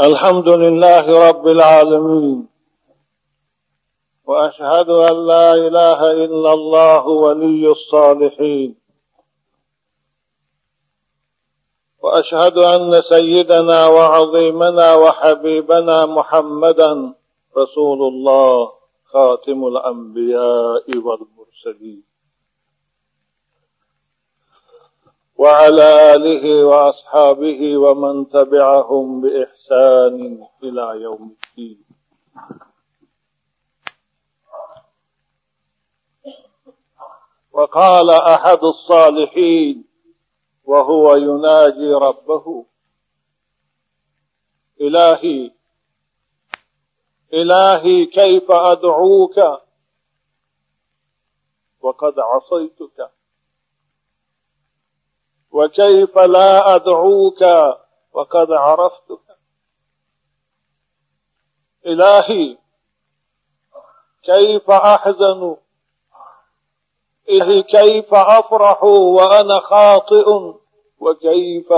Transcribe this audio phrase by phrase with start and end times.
[0.00, 2.48] الحمد لله رب العالمين.
[4.26, 8.76] وأشهد أن لا إله إلا الله ولي الصالحين.
[12.02, 17.14] وأشهد أن سيدنا وعظيمنا وحبيبنا محمدا
[17.56, 18.72] رسول الله
[19.12, 22.09] خاتم الأنبياء والمرسلين.
[25.40, 31.84] وعلى آله وأصحابه ومن تبعهم بإحسان إلى يوم الدين.
[37.52, 39.84] وقال أحد الصالحين
[40.64, 42.66] وهو يناجي ربه
[44.80, 45.50] إلهي
[47.32, 49.38] إلهي كيف أدعوك؟
[51.80, 53.19] وقد عصيتك.
[55.50, 57.42] وكيف لا أدعوك
[58.12, 59.38] وقد عرفتك
[61.86, 62.58] إلهي؟
[64.22, 65.56] كيف أحزن؟
[67.28, 70.54] إلهي كيف أفرح وأنا خاطئ؟
[70.98, 71.72] وكيف؟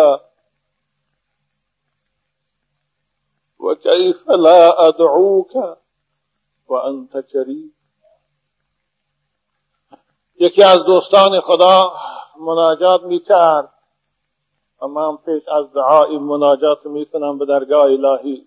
[3.59, 5.79] وكيف لا أدعوك
[6.69, 7.83] وأنت كريم؟
[10.43, 11.91] یکی از دوستان خدا
[12.43, 13.73] مناجات می‌کرد.
[14.83, 18.47] و من پیش از دعای مناجات می‌کنم به درگاه الهی.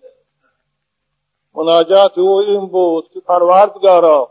[1.54, 4.30] مناجات او این بود که پروردگارا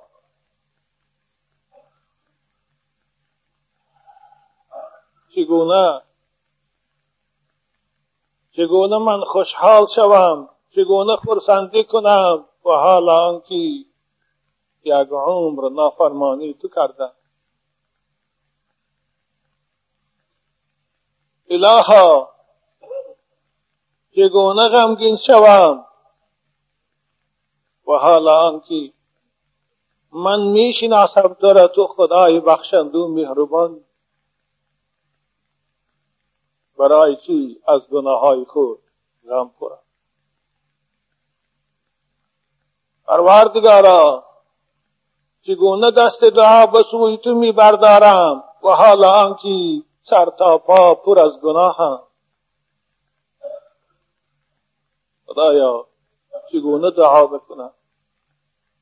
[5.35, 6.01] چگونه
[8.51, 13.55] چگونه من خوشحال شوم چگونه خرسندی کنم و حالا آنکه
[14.83, 17.11] یک عمر نافرمانی تو کردم.
[21.49, 22.29] الها
[24.15, 25.85] چگونه غمگین شوم؟
[27.87, 28.93] و حالا آنکه
[30.13, 33.81] من می‌شناسم تو را تو خدای بخشندو مهربان.
[36.79, 38.79] برای چی از گناه های خود
[39.29, 39.79] غم خورم؟
[43.07, 44.23] پروردگارا
[45.41, 51.19] چگونه دست دعا به سوی تو می بردارم و حالا آنکه سر تا پا پر
[51.23, 51.99] از گناه هم
[55.25, 55.87] خدایا
[56.51, 57.71] چگونه دعا بکنم؟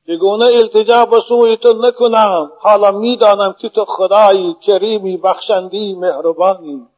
[0.06, 6.88] چگونه التجا به سوی تو نکنم؟ حالا می‌دانم که تو خدایی کریمی بخشندی مهربانی.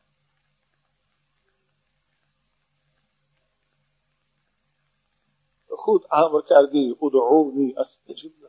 [5.70, 8.45] خود امر کردی ادعونی استجب.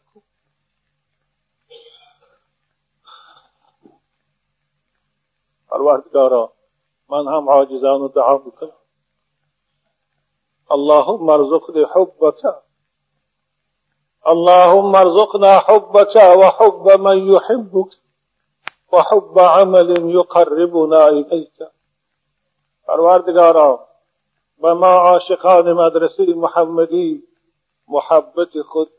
[5.69, 6.53] پروردگارا
[7.09, 8.71] من هم عاجزان و دعا بکنم
[10.71, 12.41] اللهم ارزقني حبك
[14.27, 17.91] اللهم ارزقنا حبك وحب من يحبك
[18.93, 21.67] وحب عمل يقربنا إليك
[22.87, 23.87] پروردگارا
[24.61, 27.23] به ما عاشقان مدرسه محمدی
[27.87, 28.89] محبت خود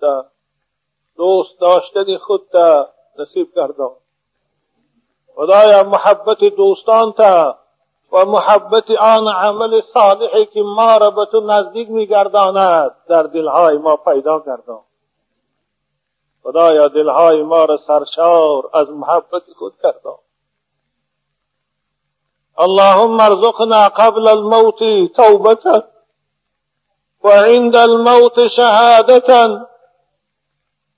[1.17, 2.57] دوست داشتن خود
[3.19, 3.97] نصیب گردان
[5.39, 7.59] خدایا محبت دوستان تا
[8.13, 12.91] و محبت آن عمل صالحی که ما را به تو نزدیک میگرداند.
[13.09, 14.81] در دلهای ما پیدا گردان.
[16.43, 20.19] خدایا دلهای ما را سرشار از محبت خود گردان.
[22.59, 25.85] اللهم ارزقنا قبل الموت توبة
[27.25, 29.67] وعند الموت شهادة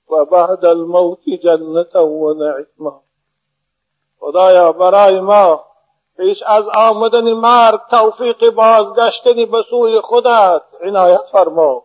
[0.09, 3.10] وبعد الموت جنة ونعمة
[4.21, 5.63] خدایا برای ما
[6.17, 11.83] پیش از آمدن مرگ توفیق بازگشتن به سوی خودت عنایت فرما.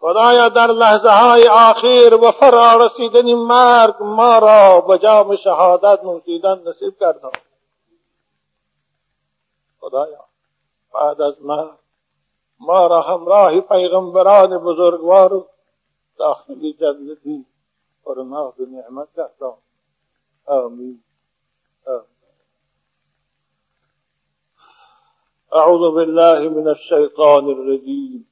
[0.00, 6.62] خدایا در لحظه های آخر و فرا رسیدن مرگ ما را به جام شهادت نوشیدن
[6.68, 7.30] نصیب کردم
[9.80, 10.24] خدایا
[10.94, 11.78] بعد از مرگ
[12.60, 15.46] ما را همراه پیغمبران بزرگوار
[16.18, 17.46] داخل جنتی
[18.04, 19.54] فرما به نعمت کردم
[20.46, 21.02] آمین.
[25.54, 28.30] أعوذ بالله من الشيطان الرجيم.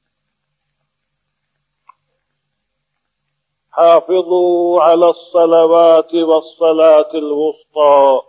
[3.71, 8.21] حافظوا على الصلوات والصلاة الوسطى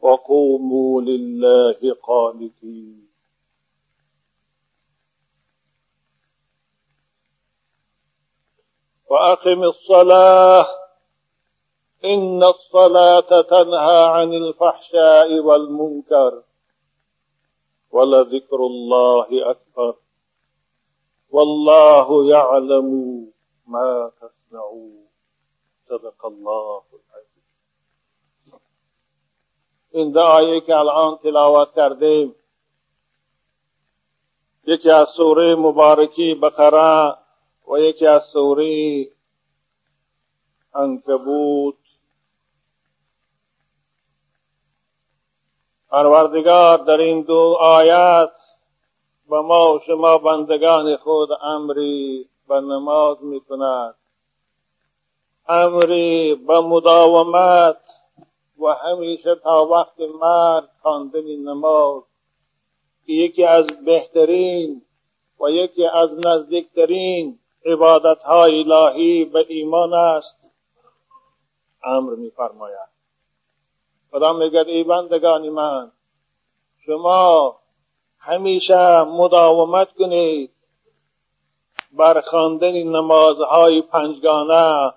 [0.00, 3.08] وقوموا لله قانتين.
[9.10, 10.66] وأقم الصلاة.
[12.04, 16.45] إن الصلاة تنهى عن الفحشاء والمنكر.
[17.92, 19.94] ولذكر الله أكبر.
[21.30, 22.88] والله يعلم
[23.66, 25.06] ما تصنعون.
[25.88, 27.36] صدق الله العظیم
[29.90, 32.34] این دعایی که الآن تلاوت کردیم.
[34.66, 37.16] یکی از سوره مبارکی بقره
[37.68, 39.06] و یکی از سوره
[40.74, 41.85] انکبوت.
[45.90, 48.32] پروردگار در این دو آیت
[49.30, 53.94] به ما و شما بندگان خود امری به نماز می کند
[55.48, 57.80] امری به مداومت
[58.58, 62.02] و همیشه تا وقت مرگ خواندن نماز
[63.06, 64.82] که یکی از بهترین
[65.40, 70.38] و یکی از نزدیکترین عبادت های الهی به ایمان است.
[71.84, 72.95] امر میفرماید.
[74.16, 75.90] خدا میگد ای بندگان من
[76.86, 77.56] شما
[78.18, 80.50] همیشه مداومت کنید
[81.92, 84.92] بر خواندن نمازهای پنجگانه.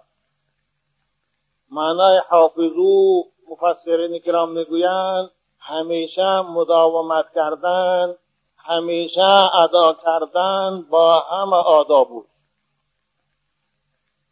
[1.71, 5.29] معنای حافظو مفسرین کرام می‌گویند
[5.59, 8.15] همیشه مداومت کردن
[8.57, 12.27] همیشه ادا کردن با همه آداب بود.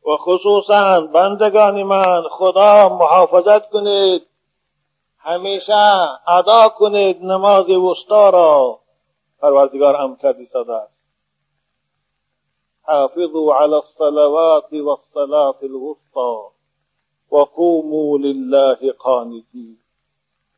[0.05, 4.36] و خصوصا بندگان من خدا محافظت کنید.
[5.27, 5.73] همیشه
[6.27, 8.79] ادا کنید نماز وسطا را.
[9.41, 10.97] پروردگار هم کردی است.
[12.83, 16.37] حافظوا على الصلوات والصلاة الوسطى
[17.31, 19.77] وقوموا لله قانتين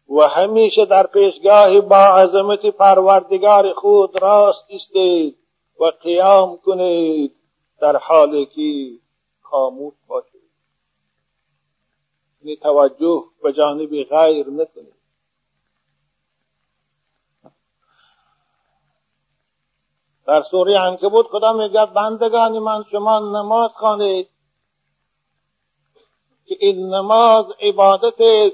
[0.10, 5.38] و همیشه در پیشگاه با عظمت پروردگار خود راست استید
[5.80, 7.36] و قیام کنید
[7.82, 9.00] در حالی که
[9.42, 10.39] خاموش باشید.
[12.42, 15.00] یعنی توجه به جانب غیر نکنید
[20.28, 24.30] در سوره عنکبوت خدا میگه بندگان من شما نماز خوانید
[26.46, 28.54] که این نماز عبادت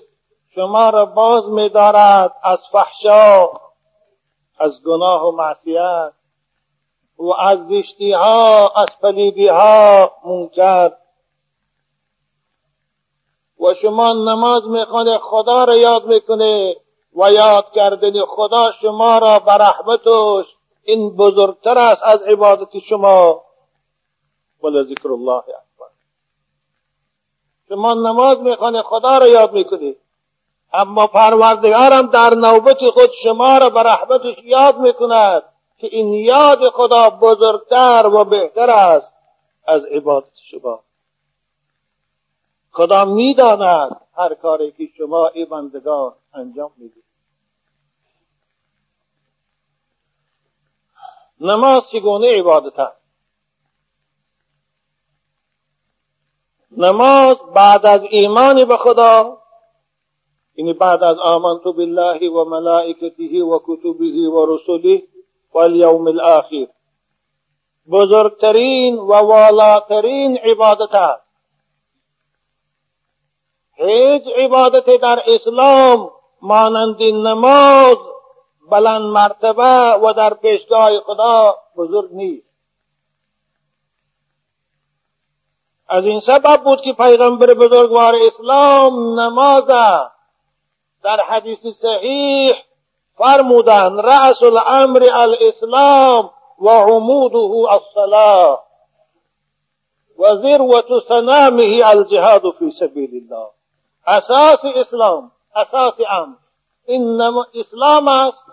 [0.55, 3.49] شما را باز میدارد از فحشا
[4.59, 6.13] از گناه و معصیت
[7.17, 10.91] و از زشتی ها از پلیدی ها منکر.
[13.59, 16.75] و شما نماز می‌خونه خدا را یاد می‌کنه
[17.15, 23.41] و یاد کردن خدا شما را به رحمتش این بزرگتر است از عبادت شما.
[24.63, 25.89] ولی ذکر الله اکبر.
[27.69, 29.97] شما نماز می‌خونه خدا را یاد می‌کنید
[30.73, 35.43] اما پروردگارم در نوبت خود شما را به رحمتش یاد می‌کند
[35.77, 39.13] که این یاد خدا بزرگتر و بهتر است
[39.67, 40.79] از عبادت شما.
[42.75, 47.03] خدا می‌داند هر کاری که شما ای بندگان انجام می‌دید.
[51.41, 53.01] نماز چگونه عبادت است؟
[56.77, 59.37] نماز بعد از ایمان به خدا
[60.55, 65.03] یعنی بعد از آمنت بالله و ملائکته و کتبه و رسله
[65.53, 66.67] و الیوم الاخر
[67.91, 71.24] بزرگترین و والاترین عبادت است.
[73.75, 76.11] هیچ عبادت در اسلام
[76.41, 77.97] مانند نماز
[78.71, 82.45] بلند مرتبه و در پیشگاه خدا بزرگ نیست.
[85.87, 89.67] از این سبب بود که پیغمبر بزرگوار اسلام نماز
[91.03, 92.55] در حدیث صحیح
[93.17, 96.29] فرمودن رأس الامر الاسلام
[96.59, 98.59] و عموده الصلاة
[100.17, 103.49] و ذروة سنامه الجهاد في سبيل الله.
[104.07, 106.35] اساس اسلام اساس امر.
[106.85, 107.21] این
[107.53, 108.45] اسلام است.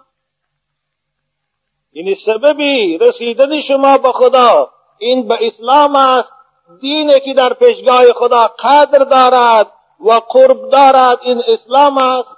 [1.92, 4.70] یعنی سببی رسیدن شما به خدا.
[4.98, 6.32] این به اسلام است.
[6.80, 12.36] دینی که در پیشگاه خدا قدر دارد و قرب دارد این اسلام است.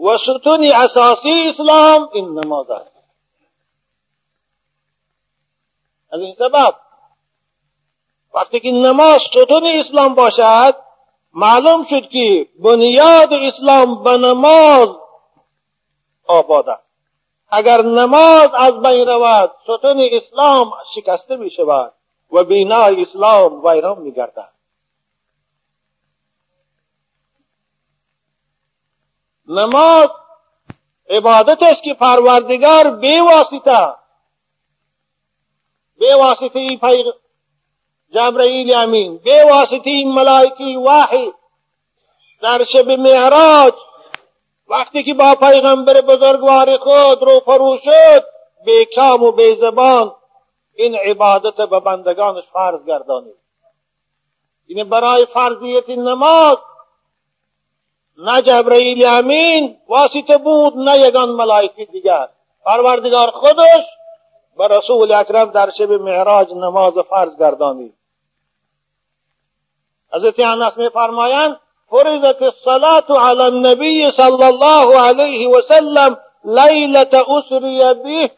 [0.00, 2.92] و ستون اساسی اسلام این نماز است
[6.12, 6.74] از این سبب
[8.34, 10.76] وقتی که نماز ستون اسلام باشد
[11.32, 14.88] معلوم شد که بنیاد اسلام به نماز
[16.26, 16.82] آباد است.
[17.48, 21.92] اگر نماز از بین رود ستون اسلام شکسته می شود
[22.32, 24.52] و بینای اسلام ویران می گردد.
[29.48, 30.08] نماز
[31.10, 33.94] عبادت است که پروردگار بے واسطه
[36.00, 36.66] بے واسطه
[38.12, 39.16] پیغ جبرائیل امین.
[39.16, 41.34] بے واسطه ملائکی واحد.
[42.42, 43.72] در شب معراج
[44.68, 48.24] وقتی که با پیغمبر بزرگوار خود رو فرو شد
[48.64, 50.12] بیکام و بیزبان
[50.74, 53.34] این عبادت به بندگانش فرض گردانید.
[54.66, 56.56] این برای فرضیت نماز
[58.18, 62.28] نه جبرئیل امین واسطه بود نه یگان ملائکه دیگر.
[62.64, 63.84] پروردگار خودش
[64.58, 67.99] به رسول اکرم در شب معراج نماز فرض گردانید.
[70.12, 78.30] حضرت انس میفرمایند فرضت الصلاة على النبي صلى الله عليه وسلم لیلت اسری به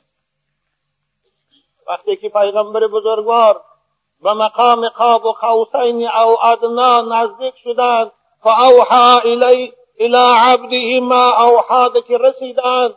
[1.86, 3.60] وقتی که پیغمبر بزرگوار
[4.22, 8.12] به مقام قاب و قوسین او ادنا نزدیک شدند
[8.42, 12.94] فاوحا الی الى عبده ما اوحا که رسیدند.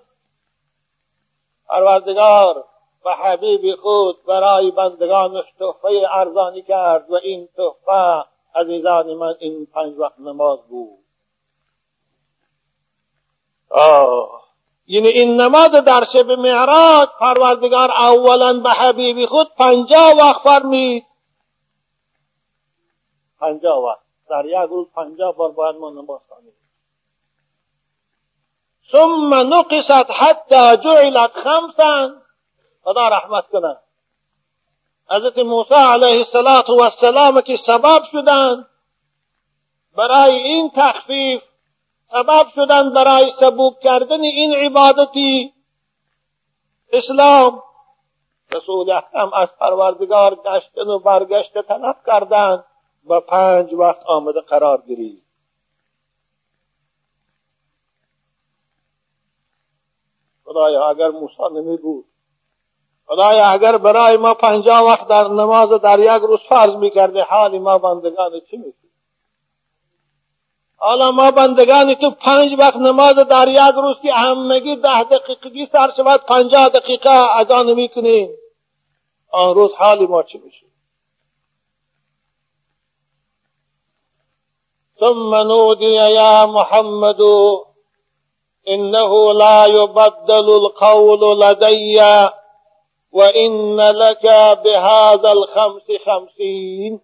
[1.70, 2.64] پروردگار
[3.06, 8.26] و حبیب خود برای بندگانش تحفه ارزانی کرد و این تحفه
[8.56, 11.00] عزیزان من این پنج وقت نماز بود.
[13.70, 14.46] آه.
[14.88, 21.06] یعنی این نماز در شب معراج پروردگار اولا به حبیبی خود پنجاه وقت فرمید.
[23.40, 24.06] پنجاه وقت.
[24.30, 26.54] در یک روز پنجاه بار باید ما نماز خوانیم.
[28.92, 32.12] ثم نقصت حتی جعلت خمسا.
[32.84, 33.78] خدا رحمت کنه.
[35.10, 38.68] حضرت موسی علیه السلام که سبب شدند
[39.98, 41.42] برای این تخفیف
[42.12, 45.54] سبب شدن برای سبوک کردن این عبادتی.
[46.94, 47.64] اسلام
[48.56, 52.64] رسول اکرم از پروردگار گشتن و برگشت طلب کردن
[53.08, 55.24] و پنج وقت آمده قرار گیرید
[60.44, 62.06] خدایا اگر موسی نمی بود
[63.08, 67.78] خدایا اگر برای ما پنجاه وقت در نماز در یک روز فرض می‌کرده حال ما
[67.78, 68.86] بندگان چی میشه
[70.78, 75.92] حالا ما بندگان تو پنج وقت نماز در یک روز که همگی ده دقیقگی سر
[75.98, 78.30] شود پنجاه دقیقه اذان می‌کنیم.
[79.32, 80.66] آن روز حال ما چی میشه
[85.00, 87.22] ثم نودي يا محمد
[88.68, 92.02] إنه لا يبدل القول لدي
[93.16, 94.26] وإن لك
[94.64, 97.02] بهذا الخمس خمسين.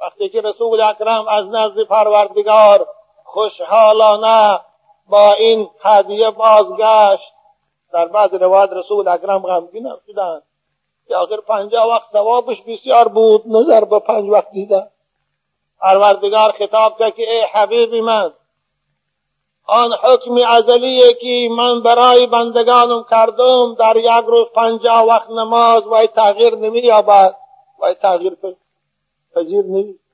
[0.00, 2.86] وقتی که رسول اکرم از نزد پروردگار
[3.24, 4.60] خوشحالانه
[5.08, 7.32] با این هدیه بازگشت
[7.92, 10.42] در بعض روایت رسول اکرم غمگین هم شدند
[11.08, 14.88] که آخر پنجاه وقت ثوابش بسیار بود نظر به پنج وقت دیدن.
[15.80, 18.32] پروردگار خطاب کرد که ای حبیب من
[19.66, 26.06] آن حکم ازلیه که من برای بندگانم کردم در یک روز پنجاه وقت نماز و
[26.06, 27.36] تغییر نمی یابد
[27.82, 28.36] و تغییر
[29.34, 30.04] پذیر نیست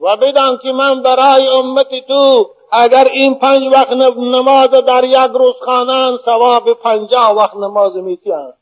[0.00, 5.54] و بدان که من برای امت تو اگر این پنج وقت نماز در یک روز
[5.64, 8.52] خوانند ثواب پنجاه وقت نماز میتیان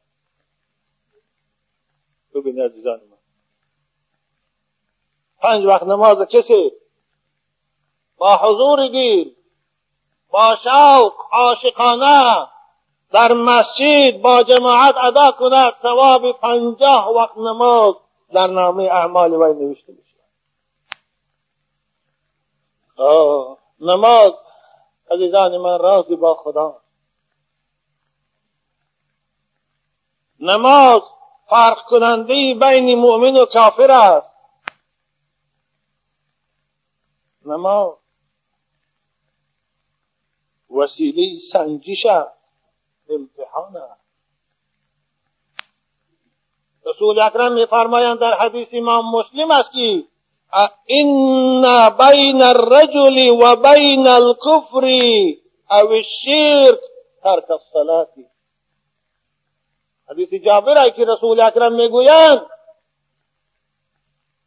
[2.35, 3.17] ببین عزیزان من.
[5.41, 6.73] پنج وقت نماز کسی؟
[8.17, 9.36] با حضور گیر.
[10.31, 12.47] با شوق عاشقانه
[13.13, 17.95] در مسجد با جماعت ادا کند ثواب پنجاه وقت نماز
[18.33, 20.17] در نامه اعمال وی نوشته میشه.
[23.81, 24.33] نماز
[25.11, 26.81] عزیزان من رازی با خدا.
[30.41, 31.03] نماز
[31.49, 34.31] فرق کننده بین مؤمن و کافر است.
[37.47, 38.06] نماز
[40.77, 42.37] وسیله سنجش است.
[46.87, 50.05] رسول اکرم میفرمایند در حدیث امام مسلم است که
[50.89, 54.85] ان بین الرجل و بین الكفر
[55.71, 56.81] او الشرك
[57.23, 58.09] ترک الصلاه
[60.11, 62.47] حدیث جابر که رسول اکرم می‌گویند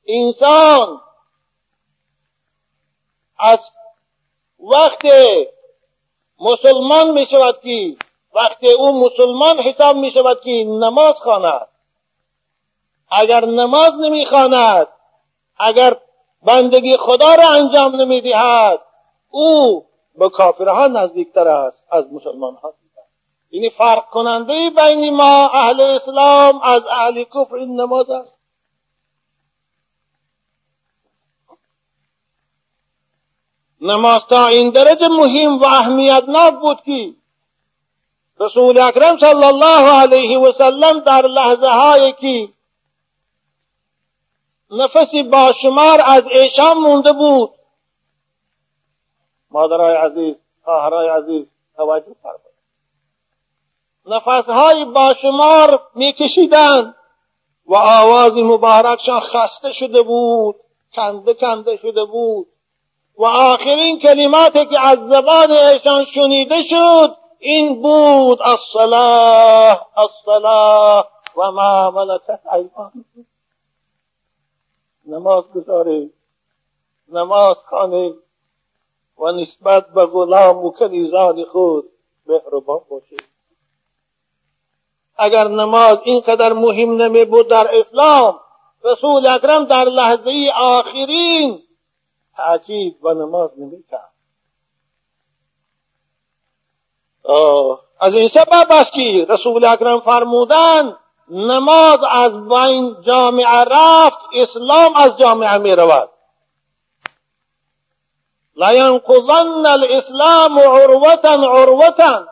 [0.08, 1.02] انسان
[3.40, 3.72] از
[4.60, 5.06] وقت
[6.40, 7.96] مسلمان می شود که
[8.36, 11.68] وقتی او مسلمان حساب می شود که نماز خواند.
[13.12, 14.88] اگر نماز نمی‌خواند
[15.60, 15.98] اگر
[16.44, 18.80] بندگی خدا را انجام نمی‌دهد
[19.30, 22.74] او به کافرها نزدیکتر است از مسلمان ها
[23.52, 28.39] یعنی فرق کننده بین ما اهل اسلام از اهل کفر این نماز است.
[33.82, 37.14] نماز تا این درجه مهم و اهمیتناک بود که
[38.40, 42.54] رسول اکرم صلی الله علیه و سلم در لحظه هایی که
[44.72, 47.50] نفسی با شمار از ایشان مونده بود.
[49.52, 52.50] مادرای عزیز خواهرای عزیز توجه فرمایید.
[54.06, 56.96] نفسهای باشمار میکشیدند
[57.66, 60.56] و آواز مبارکشان خسته شده بود
[60.94, 62.48] کنده کنده شده بود.
[63.20, 71.08] و آخرین کلماتی که از زبان ایشان شنیده شد این بود الصلاه الصلاه
[71.38, 73.06] و ما ملکت ایمان.
[75.08, 76.14] نماز گذارید
[77.12, 78.14] نماز خانه
[79.18, 81.90] و نسبت به غلام و کنیزان خود
[82.28, 83.24] مهربان باشید
[85.18, 88.40] اگر نماز اینقدر مهم نمی بود در اسلام
[88.84, 91.62] رسول اکرم در لحظه آخرین
[92.40, 94.10] تأکید و نماز نمی کرد
[98.00, 100.98] از این سبب است که رسول اکرم فرمودن
[101.30, 106.10] نماز از بین جامعه رفت اسلام از جامعه می رود
[108.56, 112.26] لینقضن الاسلام عروتا عروتا.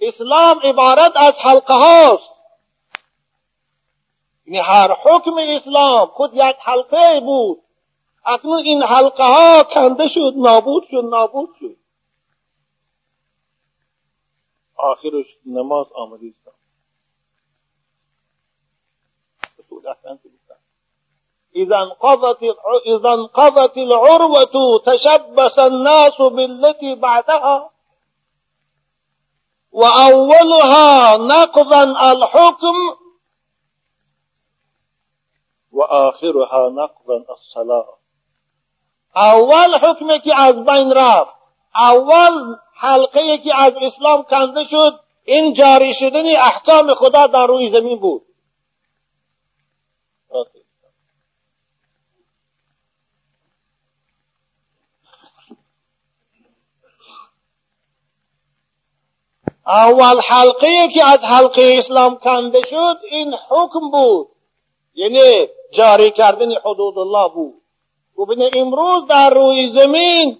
[0.00, 2.30] اسلام عبارت از حلقه هاست.
[4.46, 7.62] یعنی هر حکم اسلام خود یک حلقه بود.
[8.24, 11.76] اکنون این حلقه ها کنده شد نابود شد نابود شد
[14.76, 16.50] آخرش نماز آمده است
[21.54, 22.42] إذا انقضت
[22.86, 27.70] إذا انقضت العروة تشبث الناس بالتي بعدها
[29.72, 32.76] وأولها نقضا الحكم
[35.72, 37.99] وآخرها نقضا الصلاة
[39.16, 41.34] اول حکمی که از بین رفت.
[41.74, 47.98] اول حلقه که از اسلام کنده شد این جاری شدن احکام خدا در روی زمین
[48.00, 48.22] بود.
[59.66, 64.28] اول حلقه که از حلقه اسلام کنده شد این حکم بود.
[64.94, 67.59] یعنی جاری کردن حدود الله بود.
[68.20, 70.38] و امروز در روی زمین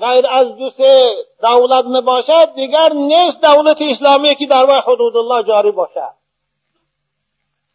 [0.00, 5.42] غیر از دو سه دولت نباشد دیگر نیست دولت اسلامی که در وای حدود الله
[5.42, 6.20] جاری باشد.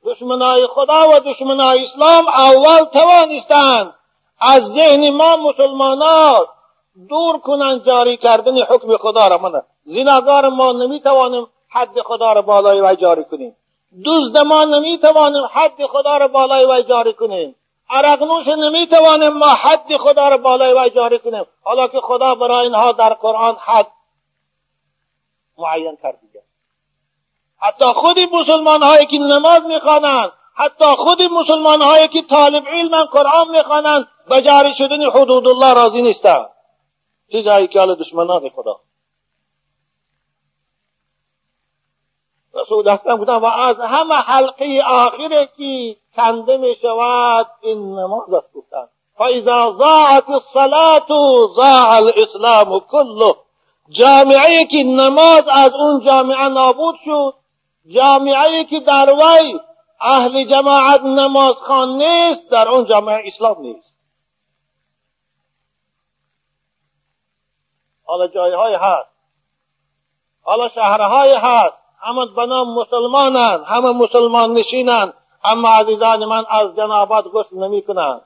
[0.06, 3.94] دشمنای خدا و دشمنای اسلام اول توانستند
[4.40, 6.46] از ذهن ما مسلمانان
[7.10, 9.38] دور کنند جاری کردن حکم خدا را.
[9.38, 13.56] من زناگار ما نمی‌توانیم حد خدا را بالای وی جاری کنیم.
[14.06, 17.56] دزد ما نمی‌توانیم حد خدا را بالای وی جاری کنیم.
[17.90, 21.46] عرقنوش نمی‌توانیم ما حد خدا را بالای وی جاری کنیم.
[21.64, 23.88] حالا که خدا برای اینها در قرآن حد
[25.58, 26.18] معین کرده
[27.62, 33.48] حتی خود مسلمان هایی که نماز می‌خوانند حتی خود مسلمان هایی که طالب علم قرآن
[33.50, 36.50] می‌خوانند به جاری شدن حدود الله راضی نیستند.
[37.32, 38.80] چه که حال دشمنان خدا.
[42.56, 48.54] رسول اکرم بودن و از همه حلقه آخره که کنده می شود این نماز است
[48.54, 48.88] گفتن.
[49.18, 51.08] فاذا ضاعت الصلاة
[51.56, 53.36] ضاع الاسلام كله.
[53.90, 57.34] جامعه که نماز از اون جامعه نابود شد
[57.88, 59.60] جامعه که در وی
[60.02, 63.96] اهل جماعت نماز خان نیست در اون جامعه اسلام نیست.
[68.04, 69.10] حالا جایهای هست.
[70.42, 71.85] حالا شهرهای هست.
[72.06, 75.14] همه به نام مسلمانند همه مسلمان نشینند
[75.44, 78.22] اما عزیزان من از جنابت غسل نمی کنند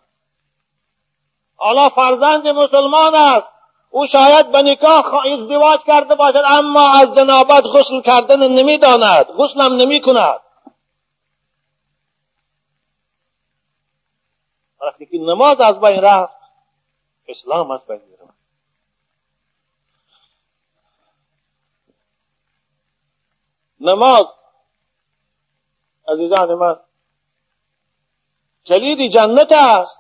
[1.56, 3.52] حالا فرزند مسلمان است
[3.92, 9.74] او شاید به نکاح ازدواج کرده باشد اما از جنابت غسل کردن نمی‌داند غسل هم
[9.74, 10.42] نمی کند
[14.82, 16.40] وقتی که نماز از بین رفت
[17.28, 18.19] اسلام از بین رفت
[23.80, 24.26] نماز.
[26.08, 26.80] عزیزان من.
[28.66, 30.00] کلید جنت است.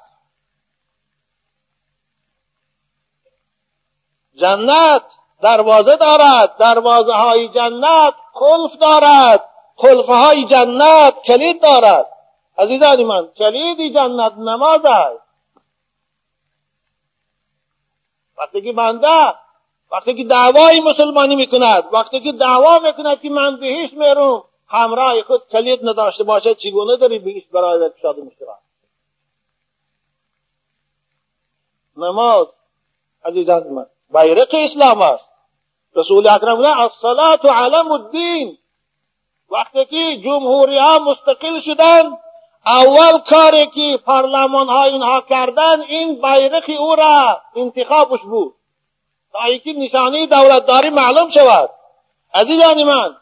[4.35, 5.03] جنت
[5.41, 6.57] دروازه دارد.
[6.57, 9.49] دروازه های جنت قلف دارد.
[9.77, 12.05] قلف های جنت کلید دارد.
[12.57, 15.29] عزیزان من کلید جنت نماز است.
[18.37, 19.33] وقتی که بنده
[19.91, 25.47] وقتی که دعوای مسلمانی می‌کند وقتی که دعوا می‌کند که من بهش میرم همراه خود
[25.51, 28.59] کلید نداشته باشد چگونه داری بهش برای پیشاده می‌شود؟
[31.97, 32.47] نماز
[33.25, 35.25] عزیزان من بیرق اسلام است.
[35.95, 38.57] رسول اکرم نه الصلاة علم الدین.
[39.51, 42.17] وقتی که جمهوری ها مستقل شدن
[42.65, 48.55] اول کاری که پارلمان ها اینها کردن این بیرق او را انتخابش بود.
[49.33, 51.69] تا اینکه نشانه دولتداری معلوم شود.
[52.33, 53.15] عزیزان من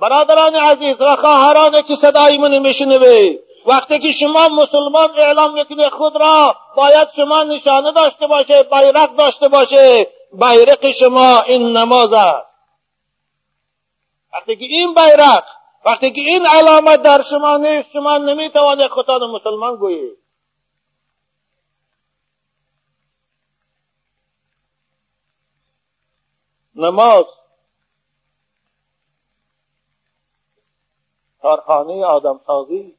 [0.00, 6.12] برادران عزیز و خواهران که صدای من میشنوه وقتی که شما مسلمان اعلام می‌کنه خود
[6.16, 12.46] را باید شما نشانه داشته باشه بیرق داشته باشه بیرق شما این نماز است.
[14.34, 15.44] وقتی که این بیرق
[15.84, 20.18] وقتی که این علامت در شما نیست شما نمی‌توانید خودتان مسلمان گویید.
[26.76, 27.24] نماز.
[31.42, 32.94] کارخانه آدم سازی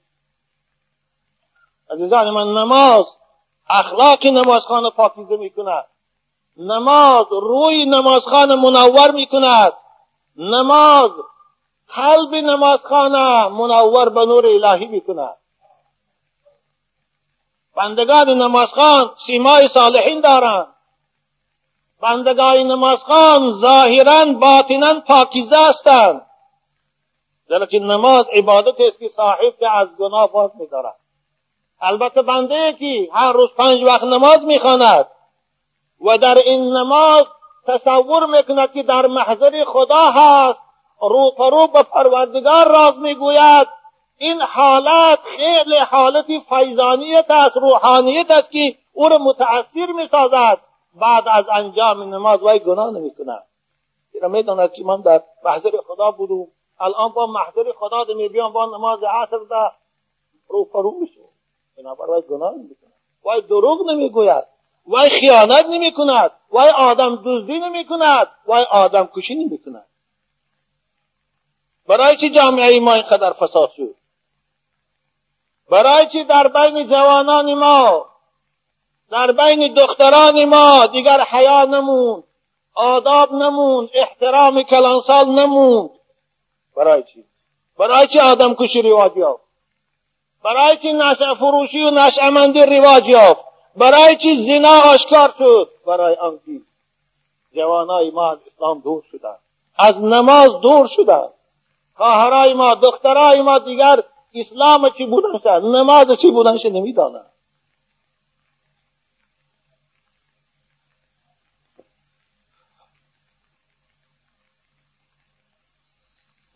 [1.90, 3.06] عزیزان من نماز
[3.70, 5.86] اخلاق نمازخانه پاکیزه می کند
[6.58, 9.74] نماز روی نمازخانه منور می کند
[10.36, 11.12] نماز
[11.88, 15.38] قلب نمازخانه منور به نور الهی می کند
[17.76, 20.77] بندگان نمازخان سیمای صالحین دارند.
[22.02, 26.22] بندگان نمازخان ظاهرا باطنا پاکیزه هستند.
[27.72, 30.96] که نماز عبادت است که صاحب که از گناه باز میدارد.
[31.82, 35.08] البته بنده که هر روز پنج وقت نماز می‌خواند
[36.02, 37.24] و در این نماز
[37.68, 40.60] تصور می‌کند که در محضر خدا هست
[41.02, 43.68] رو رو به پروردگار راز می‌گوید.
[44.18, 50.58] این حالت خیلی حالتی فیضانیت است روحانیت است که او را متاثر می‌سازد.
[51.02, 53.44] بعد از انجام نماز وی گناه نمی‌کند
[54.22, 56.52] را می‌داند که من در محضر خدا بودم.
[56.80, 59.72] الان با محضر خدا می بیام با نماز عصر در
[60.48, 61.22] رو فرو میشه
[61.78, 62.94] بنابر وی گناه نمی‌کند
[63.26, 64.44] وی دروغ نمی‌گوید.
[64.88, 66.32] وی خیانت نمی‌کند.
[66.54, 68.28] وی آدم دزدی نمی‌کند.
[68.48, 69.86] وی آدم کشی نمی‌کند.
[71.88, 73.96] برای چی جامعه ما اینقدر فساد شد؟
[75.72, 78.06] برای چی در بین جوانان ما
[79.12, 82.24] در بین دختران ما دیگر حیا نموند
[82.76, 85.90] آداب نموند احترام کلانسال نموند.
[86.78, 87.24] برای چی؟
[87.80, 89.44] برای چی آدم کشی رواج یافت؟
[90.44, 96.62] برای چی نشع فروشی و نشعمندی رواج یافت؟ برای چی زنا آشکار شد؟ برای آنکه
[97.56, 99.40] جوانای ما از اسلام دور شدند.
[99.78, 101.34] از نماز دور شدند.
[101.96, 104.04] خواهرای ما دخترای ما دیگر
[104.36, 107.32] اسلام چی بودنش نماز چی بودنش نمی‌دانند.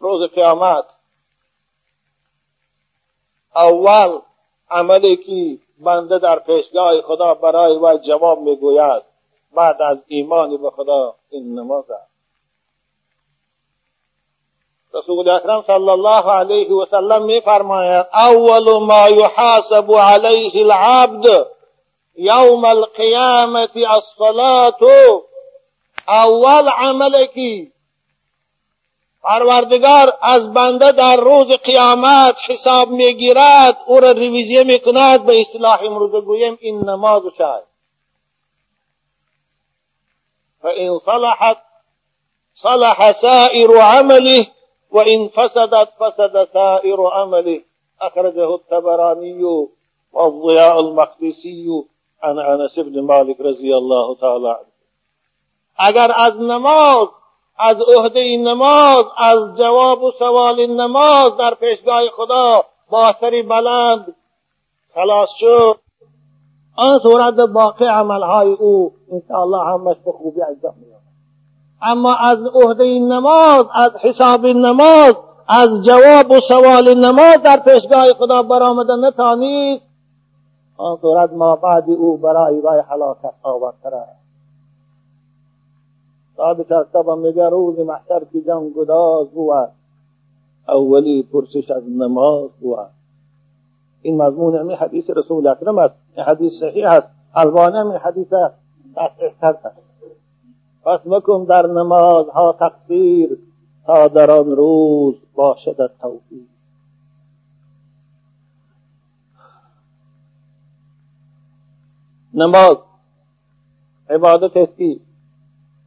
[0.02, 0.86] روز قیامت.
[3.56, 4.20] اول
[4.70, 9.04] عملی که بنده در پیشگاه خدا برای و جواب می‌گوید
[9.56, 12.12] بعد از ایمانی به خدا این نماز است.
[14.94, 21.48] رسول اکرم صلی الله علیه و سلم میفرماید اول ما یحاسب علیه العبد
[22.16, 24.80] یوم القیامت الصلاة.
[26.08, 27.72] اول عملی که
[29.24, 36.26] پروردگار از بنده در روز قیامت حساب می‌گیرد او را ریویزیه می‌کند به اصطلاح امروز
[36.26, 37.64] گویم این نماز شد
[40.62, 41.58] فإن صلحت
[42.54, 44.48] صلح سائر عمله
[44.92, 47.62] وإن فسدت فسد سائر عمله.
[48.02, 49.44] أخرجه التبراني
[50.14, 51.68] والضياء المقدسي
[52.24, 54.72] عن أنس بن مالك رضي الله تعالى عنه
[55.78, 57.08] اگر از نماز
[57.62, 64.16] از عهده نماز از جواب و سوال نماز در پیشگاه خدا با سری بلند
[64.96, 65.76] خلاص شد.
[66.78, 71.02] آن صورت باقی عملهای او انشاءالله همش به خوبی انجام میاد
[71.82, 75.14] اما از عهده نماز از حساب نماز
[75.48, 79.82] از جواب و سوال نماز در پیشگاه خدا برآمده نتانید
[80.78, 84.21] آن صورت ما بعد او برای وی حلاکت آورتر است.
[86.42, 89.70] است و میگه روز محشر که جان گداز بود
[90.68, 92.90] اولی پرسش از نماز بود
[94.02, 95.96] این مضمون همین حدیث رسول اکرم است.
[96.16, 97.08] این حدیث صحیح است.
[97.36, 98.28] البانی همین حدیث
[98.96, 99.78] تصحیح کرد
[100.86, 103.38] پس مکن در نمازها تقصیر
[103.86, 106.48] تا در آن روز باشد توفیق.
[112.34, 112.78] نماز.
[114.10, 115.02] عبادت است.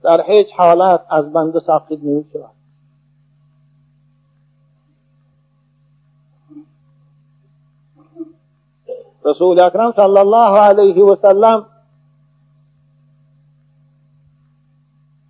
[0.04, 2.50] در هیچ حالت از بنده ساقط نمی شود.
[9.24, 11.66] رسول اکرم صلی الله علیه و سلم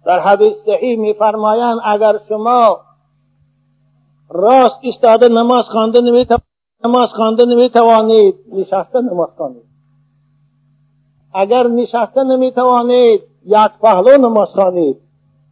[0.04, 2.80] در حدیث صحیح میفرمایند اگر شما
[4.28, 6.00] راست ایستاده نماز خوانده
[6.84, 9.64] نماز خوانده نمی‌توانید نشسته نماز خوانید.
[11.34, 14.96] اگر نشسته نمی‌توانید یک پهلو نماز خوانید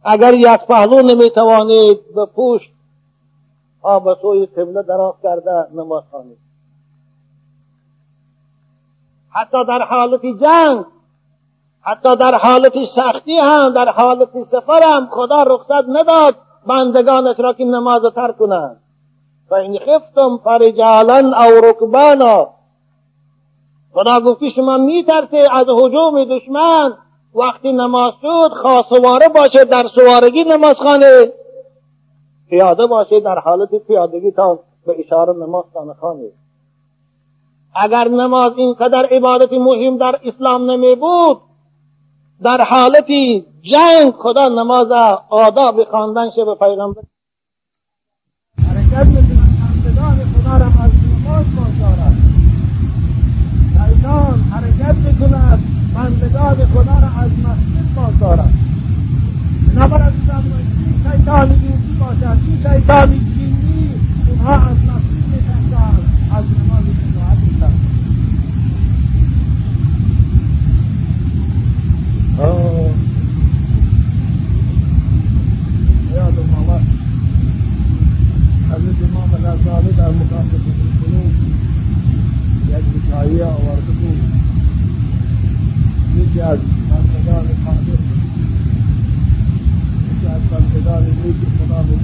[0.03, 2.73] اگر یک پهلو نمی‌توانید به پوشت
[3.83, 6.37] ها به سوی قبله دراز کرده نماز خوانید
[9.31, 10.85] حتی در حالت جنگ
[11.81, 16.35] حتی در حالت سختی هم در حالت سفر هم خدا رخصت نداد
[16.67, 18.79] بندگانش را که نماز تر کنند.
[19.49, 22.47] فان خفتم فرجالا او رکبانا
[23.93, 26.93] خدا گفتی شما میترسه از حجوم دشمن
[27.35, 31.33] وقتی نماز شد خواستواره باشه در سوارگی نماز خانه
[32.49, 35.65] پیاده باشه در حالت پیادگی تا به اشاره نماز
[36.01, 36.29] خانه.
[37.75, 41.37] اگر نماز اینقدر عبادت مهم در اسلام نمی بود
[42.43, 44.91] در حالتی جنگ خدا نماز
[45.29, 47.01] آداب خواندن شه به پیغمبر.
[48.57, 49.53] حرکت می‌کنن
[50.33, 52.33] خدا را از نماز بازدارد
[54.53, 58.53] حرکت من بدار خدا را از مسجد بازدارد
[59.75, 63.89] نبر از فرمایید این شیطان یوزی باشد این شیطان جینی
[64.29, 65.99] اونها از مسجد میکندند
[66.31, 67.79] از نماز جماعت میکند
[79.65, 80.49] یاد در مقام
[82.69, 84.42] یک بکایی آورده بود
[86.33, 86.59] الحجاج
[86.91, 87.77] قال كذلك قال
[90.23, 92.02] كذلك قال كذلك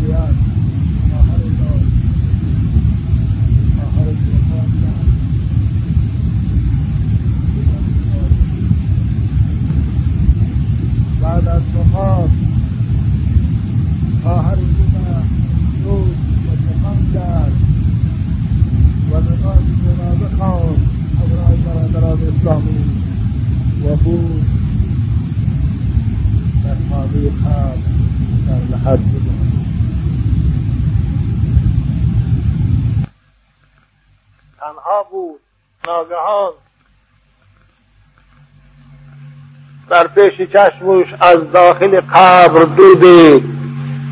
[40.47, 43.43] چشمش از داخل قبر دودی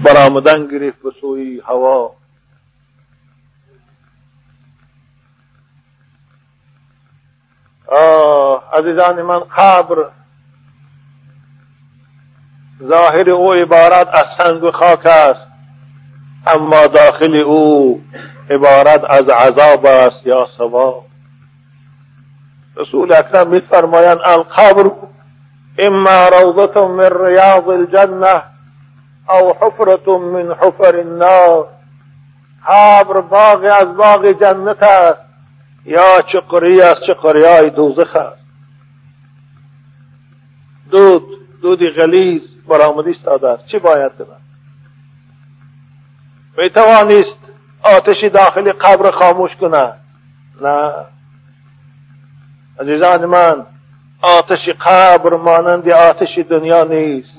[0.03, 2.11] برآمدن گرفت به سوی هوا.
[7.87, 9.95] آه عزیزان من قبر
[12.83, 15.47] ظاهر او عبارت از سنگ و خاک است.
[16.47, 18.01] اما داخل او
[18.49, 21.05] عبارت از عذاب است یا ثواب
[22.77, 24.91] رسول اکرم میفرمایند القبر
[25.79, 28.43] اما روضة من رياض الجنة
[29.29, 31.67] او حفرة من حفر النار.
[32.67, 35.21] قبر باغ از باغ جنت است.
[35.85, 38.43] یا چقری از چقری های دوزخ است.
[40.91, 41.23] دود
[41.61, 43.65] دودی غلیز برآمده ایستاده است.
[43.65, 44.41] چی باید کنم
[46.57, 47.39] می توانست
[47.83, 49.93] آتشی داخل قبر خاموش کنه
[50.61, 50.91] نه.
[52.79, 53.65] عزیزان من
[54.21, 57.37] آتش قبر مانند آتش دنیا نیست.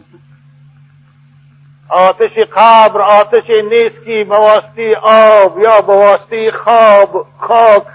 [1.88, 7.86] آتش قبر آتش نیست که بواسطه آب یا بواسطه خواب خاک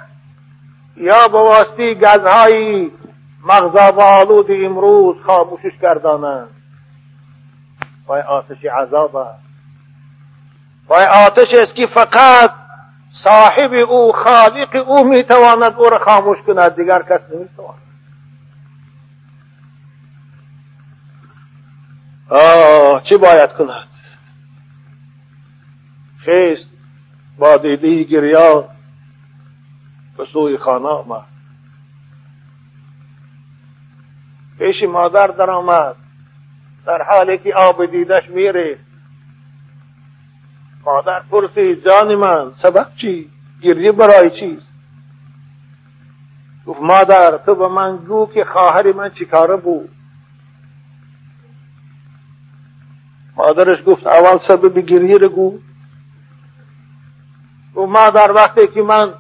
[0.97, 2.91] یا بواسطه گزهای
[3.43, 6.49] مغذاب آلود امروز خاموشش گردانند.
[8.07, 9.43] وای آتش عذاب است.
[10.87, 12.51] وای آتش است که فقط
[13.23, 16.75] صاحب او خالق او می‌تواند او را خاموش کند.
[16.75, 17.92] دیگر کس نمی‌تواند.
[22.33, 23.87] آه چه باید کند؟
[26.17, 26.69] خیست
[27.37, 28.63] با دیدی گریان
[30.17, 31.25] به سوی خانه آمد.
[34.59, 35.95] پیش مادر در آمد.
[36.85, 38.79] در حالی که آب دیدش میره.
[40.85, 43.29] مادر پرسید جان من سبب چی؟
[43.61, 44.67] گریه برای چیست؟
[46.65, 49.89] گفت مادر تو به من گو که خواهر من چیکاره بود.
[53.35, 55.59] مادرش گفت اول سبب گریه رو گو
[57.75, 59.13] گفت مادر وقتی که من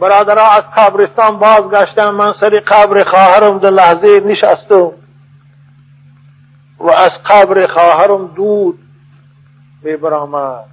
[0.00, 4.92] برادرها از قبرستان بازگشتم من سر قبر خواهرم در لحظه نشستم
[6.78, 8.78] و از قبر خواهرم دود
[9.82, 10.64] می برآمد.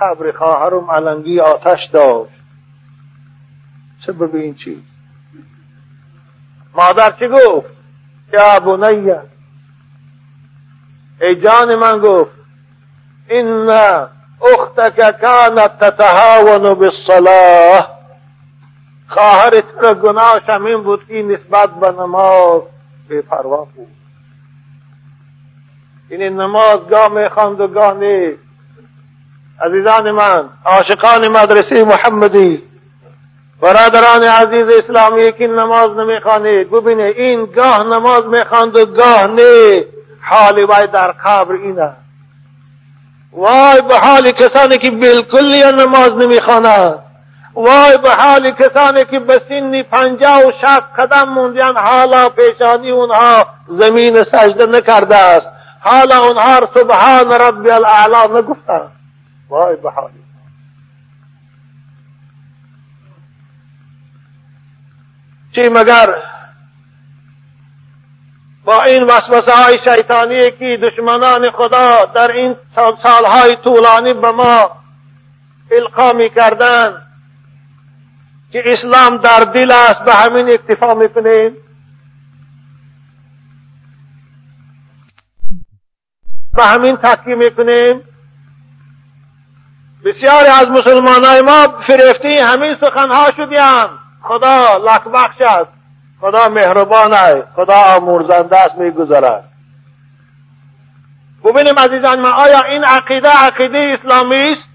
[0.00, 2.32] قبر خواهرم علنگی آتش داشت.
[4.06, 4.82] سبب این چیز؟
[6.74, 7.66] مادر چی گفت؟
[8.32, 9.22] یا بنیه
[11.20, 12.30] ای جان من گفت
[13.28, 13.70] این
[14.42, 18.00] اختک کانت تتهاون بالصلاه
[19.08, 22.62] خواهر تو گناهش همین بود که نسبت به نماز
[23.08, 23.88] بے پروا بود.
[26.08, 28.42] این نماز گاه می‌خواند و گاه نیست.
[29.60, 32.62] عزیزان من عاشقان مدرسه محمدی
[33.62, 39.84] برادران عزیز اسلامی که نماز نمی‌خوانید ببینه این گاه نماز می‌خواند و گاه نه
[40.20, 41.92] حال وای در قبر اینه.
[43.32, 46.98] وای به حال کسانی که بالکل نماز نمی‌خوانند
[47.54, 53.44] وای به حال کسانی که به سن پنجاه و شست قدم موندیان حالا پیشانی اونها
[53.68, 55.46] زمین سجده نکرده است.
[55.80, 58.92] حالا اونها سبحان ربی الاعلا نگفتند
[59.48, 60.10] وای به حال
[65.54, 66.14] چی مگر
[68.64, 72.56] با این وسوسه های شیطانی که دشمنان خدا در این
[73.02, 74.70] سالهای طولانی به ما
[75.70, 77.06] القا می کردن
[78.52, 81.56] که اسلام در دل است به همین اکتفا می‌کنیم.
[86.54, 88.02] به همین تکی می‌کنیم.
[90.04, 95.79] بسیاری از مسلمان ما فریفتی همین سخنها شدیم خدا لک بخش است.
[96.20, 99.44] خدا مهربان است خدا آمرزنده است میگذرد.
[101.44, 104.68] ببینیم عزیزان من آیا این عقیده عقیده اسلامی است؟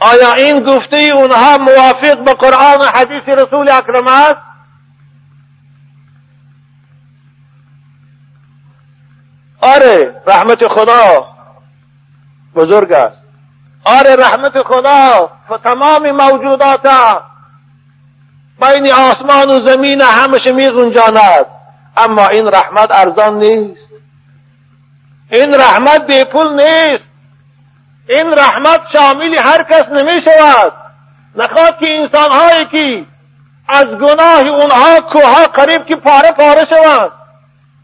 [0.00, 4.42] آیا این گفته اونها موافق به قرآن و حدیث رسول اکرم است؟
[9.60, 11.26] آره رحمت خدا
[12.54, 13.16] بزرگ است.
[13.84, 15.30] آره رحمت خدا
[15.64, 16.86] تمام موجودات
[18.60, 21.46] بین آسمان و زمین همش میگنجاند
[21.96, 23.88] اما این رحمت ارزان نیست.
[25.30, 27.04] این رحمت پول نیست.
[28.08, 30.72] این رحمت شامل هر کس نمی شود
[31.36, 33.06] نخواد که انسان هایی که
[33.68, 37.10] از گناه اونها کوها قریب که پاره پاره شوند.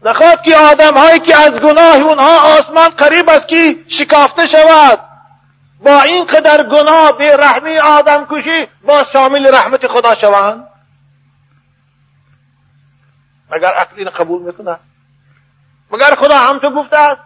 [0.05, 4.99] نخواد که آدم هایی که از گناه اونها آسمان قریب است که شکافته شود.
[5.85, 10.67] با این قدر گناه به رحمی آدم کشی با شامل رحمت خدا شوند.
[13.51, 14.79] مگر عقل این قبول می‌کنه؟
[15.91, 17.21] مگر خدا هم تو گفته است؟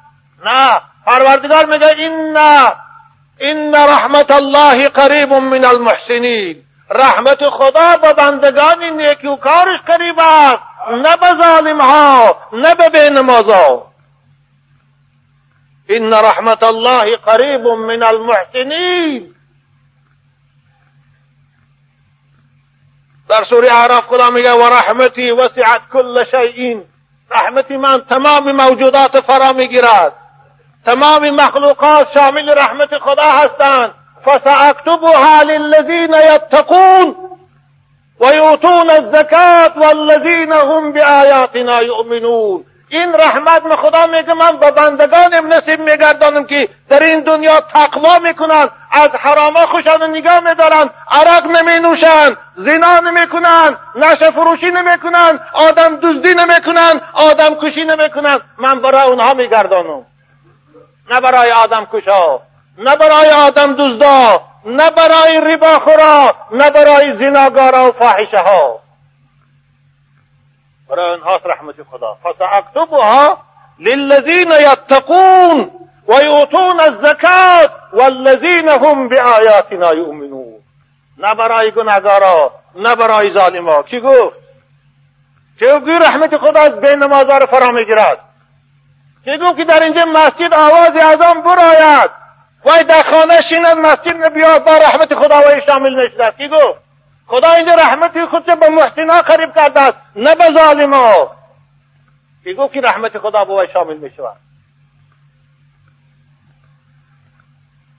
[0.46, 0.82] نه.
[1.06, 2.38] پروردگار میگه این
[3.40, 6.64] این رحمت الله قریب من المحسنین.
[6.90, 10.64] رحمت خدا به بندگان نیکوکارش قریب است.
[10.92, 13.88] نه به ظالم ها نه به بینمازا
[15.90, 19.36] این رحمت الله قریب من المحسنین
[23.30, 26.82] در سوره اعراف خدا میگه و رحمتی وسعت کل شیء.
[27.32, 30.14] رحمتی من تمام موجودات فرا میگیرد.
[30.86, 33.94] تمام مخلوقات شامل رحمت خدا هستند.
[34.26, 37.16] فسأکتبها للذین یتقون
[38.20, 42.66] ویؤتون الزکات والذین هم بآیاتنا یؤمنون.
[42.90, 48.20] این رحمت من خدا میگه من به بندگانم نصیب میگردانم که در این دنیا تقوا
[48.20, 55.96] می‌کنن از حراما خوشان نگاه میدارن عرق نمی نوشن زنا نمی‌کنن نشه فروشی نمی‌کنن آدم
[55.96, 58.40] دزدی نمی‌کنن آدم کشی نمی‌کنن.
[58.58, 60.06] من برای اونها میگردانم.
[61.10, 62.40] نه برای آدم کشا
[62.78, 68.80] نه برای آدم دزدا نه برای ربا خورا نه برای زناگارا و فاحشه ها
[70.90, 72.18] برای آنها رحمت خدا.
[72.24, 73.38] فساکتبها
[73.80, 75.72] للذین یتقون
[76.08, 80.54] و یؤتون الزکات والذین هم بآیاتنا یؤمنون
[81.18, 83.84] نه برای گناهگارا نه برای ظالما.
[83.84, 84.36] کی گفت؟
[85.60, 88.20] که گوی رحمت خدا از بین نمازها رو فرا میگیرد.
[89.26, 92.12] که گفت که در اینجا مسجد آواز اعظام براید
[92.66, 96.85] وای در خانه شیند مسجد بیاد با رحمت خدا و شامل نشده کی گفت؟
[97.28, 101.36] خدا اینجا رحمتی خود به محسنا قریب کرده است نه به ظالما
[102.44, 104.38] که گفت که رحمت خدا به شامل می شود.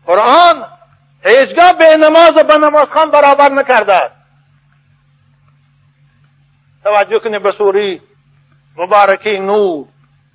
[0.07, 0.65] قرآن
[1.25, 4.11] هیچگاه به نماز و به نماز خان برابر نکرده
[6.85, 8.03] توجه کنید به سوری
[8.77, 9.87] مبارکی نور.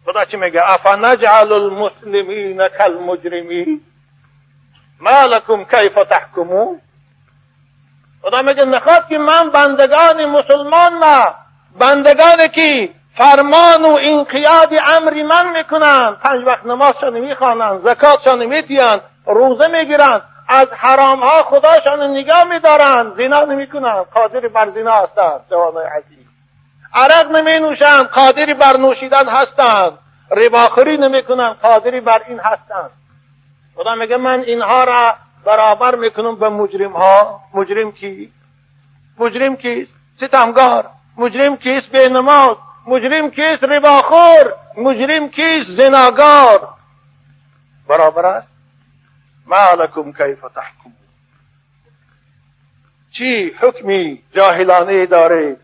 [0.06, 3.82] خدا چی میگه؟ افنجعل المسلمین کالمجرمین.
[5.00, 6.82] ما لکم کیف تحکمون؟
[8.22, 11.36] خدا میگه نخواد که من بندگان مسلمان ما
[11.80, 19.68] بندگانی که فرمان و انقیاد امری من می‌کنن پنج وقت نمازشان می‌خوانند زکاتشان میدیند روزه
[19.68, 26.26] می‌گیرند از حرام ها خداشان نگاه میدارند زنا نمی‌کنند قادر بر زنا هستند جوانای عزیز
[26.94, 29.98] عرق نمی نوشند قادری بر نوشیدن هستند
[30.32, 32.92] رباخوری نمی‌کنند قادری بر این هستند
[33.76, 35.14] خدا میگه من اینها را
[35.46, 37.42] برابر می‌کنم به مجرم ها.
[37.54, 38.32] مجرم کی؟
[39.18, 40.90] مجرم کیست ستمگار.
[41.18, 46.70] مجرم کیست به نماز مجرم کیست رباخور؟ مجرم کیست زناگار؟
[47.88, 48.48] برابر است؟
[49.46, 50.92] ما لکم کیف تحکم.
[53.12, 55.58] چی حکمی جاهلانه دارید؟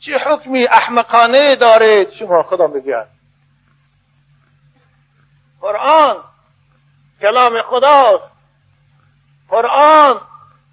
[0.00, 3.06] چی حکمی احمقانه دارید؟ شما خدا می‌گوید.
[5.60, 6.24] قرآن
[7.20, 8.33] کلام خداست.
[9.54, 10.20] قرآن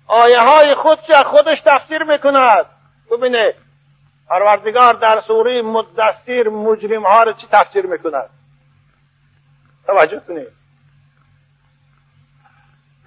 [0.07, 2.65] آیه های خودش خودش تفسیر می‌کند.
[3.11, 3.53] ببینه
[4.29, 8.29] پروردگار در سوره مدستیر مجرم ها رو چی تفسیر می‌کند؟
[9.87, 10.47] توجه کنید.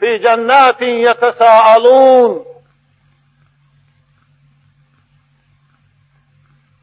[0.00, 2.44] فی جنات یتساءلون.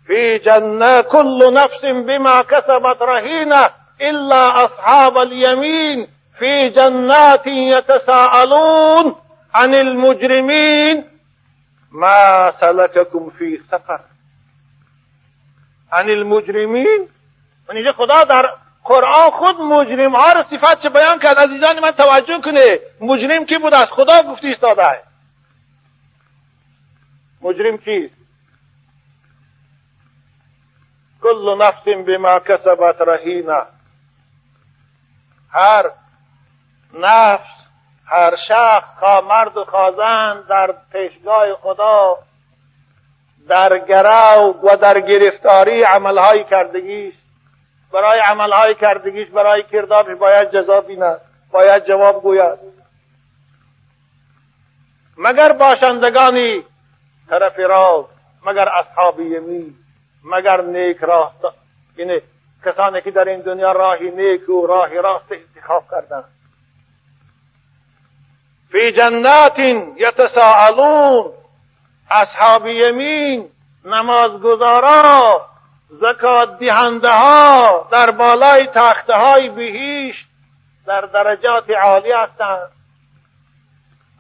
[0.08, 3.70] في جنة كل نفس بما كسبت رهينة
[4.02, 6.08] إلا أصحاب اليمين
[6.42, 9.16] في جنات يتساءلون
[9.54, 11.06] عن المجرمين.
[11.92, 14.00] ما سلككم في سقر
[15.92, 17.10] عن المجرمین
[17.70, 18.44] من اینجا خدا در
[18.84, 21.38] قرآن خود مجرم ها رو صفت چه بیان کرد.
[21.38, 25.04] عزیزان من توجه کنه مجرم کی بود از خدا گفتی ایستاده
[27.42, 28.16] مجرم کیست
[31.22, 33.64] کل نفس بما کسبت رهینه
[35.52, 35.92] هر
[36.94, 37.62] نفس.
[38.06, 42.18] هر شخص خواه مرد و خوازن در پیشگاه خدا
[43.50, 47.14] در گرو و در گرفتاری عملهای کردگیش.
[47.94, 51.22] برای عملهای کردگیش برای کردارش باید جزا بیند
[51.52, 52.60] باید جواب گوید.
[55.18, 56.64] مگر باشندگانی
[57.30, 58.10] طرف راست
[58.46, 59.76] مگر اصحاب یمین
[60.24, 61.34] مگر نیک راه
[61.98, 62.22] یعنی
[62.66, 66.41] کسانی که در این دنیا راهی نیک و راهی راست انتخاب کردند.
[68.72, 69.60] فی جنات
[69.98, 71.32] یتساءلون.
[72.12, 73.50] اصحاب یمین
[73.86, 75.22] نمازگزارا
[75.90, 80.26] زکات دهنده ها در بالای تخته های بهیش
[80.88, 82.72] در درجات عالی هستند.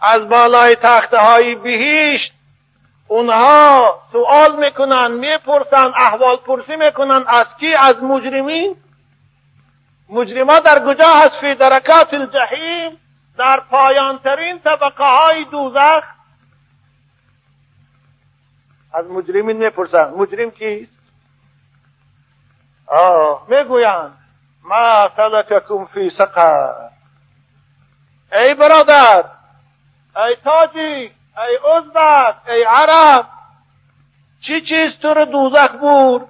[0.01, 2.33] از بالای تخته های بهیشت
[3.07, 8.75] اونها سوال می‌کنن می‌پرسن احوال پرسی می‌کنن از کی؟ از مجرمین.
[10.09, 12.97] مجرما در کجا هست؟ فی درکات الجحیم.
[13.37, 16.03] در پایانترین طبقه های دوزخ.
[18.93, 21.01] از مجرمین می‌پرسن مجرم کیست؟
[22.87, 24.17] آه می‌گویند
[24.63, 26.89] ما سلککم فی سقر.
[28.33, 29.25] ای برادر!
[30.15, 31.11] ای تاجی!
[31.37, 33.25] ای ازبک ای عرب!
[34.41, 36.27] چی چیز تو رو دوزخ بود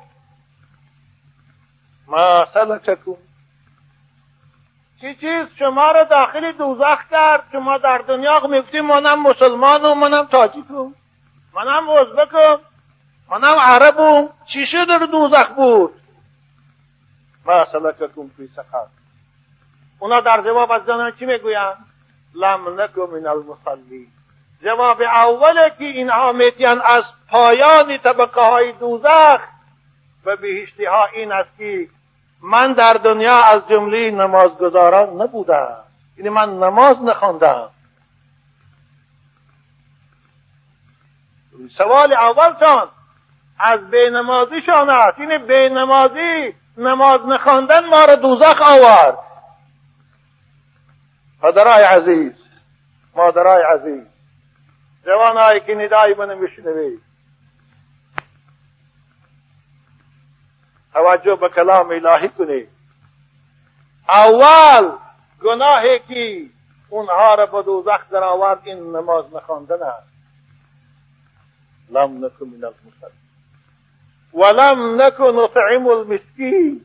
[2.08, 3.16] ما سلککم
[5.02, 7.44] چی چیز؟ شما رو داخل دوزخ کرد.
[7.52, 10.94] شما در دنیا می‌گفتیم منم مسلمان و منم تاجیکم
[11.54, 12.60] منم ازبکم
[13.30, 15.94] منم عربم چی شد رو دوزخ بود؟
[17.46, 18.86] ما سلککم فی سقر.
[20.00, 21.78] اونا در جواب از جانان چی می‌گویند؟
[22.36, 24.08] لم نکو من المصلی
[24.64, 29.42] جواب اوله که اینها میتین از پایان طبقه های دوزخ.
[30.26, 31.88] و بهشتی ها این است که
[32.44, 35.84] من در دنیا از جمله نمازگزاران نبودم.
[36.18, 37.70] یعنی من نماز نخواندم.
[41.78, 42.90] سوال اولشان
[43.60, 45.20] از بینمازیشان است.
[45.20, 49.18] این بینمازی نماز نخواندن ما را دوزخ آورد.
[51.42, 52.34] پدرای عزیز
[53.16, 54.08] مادرای عزیز
[55.06, 57.11] جوانایی که ندای منو میشنوید
[60.94, 62.70] توجه به کلام الهی کنید
[64.10, 64.92] اول
[65.44, 66.50] گناهی که
[66.90, 70.12] اونها را به دوزخ در آورد این نماز نخواندن است.
[71.90, 73.22] لم نکن من المسلمین.
[74.34, 76.82] ولم نکن نطعم المسکین.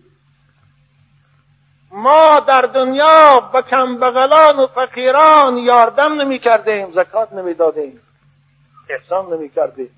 [1.93, 8.01] ما در دنیا به کمبغلان و فقیران یاردم نمی کردیم زکات نمی دادیم
[8.91, 9.91] احسان نمی کردیم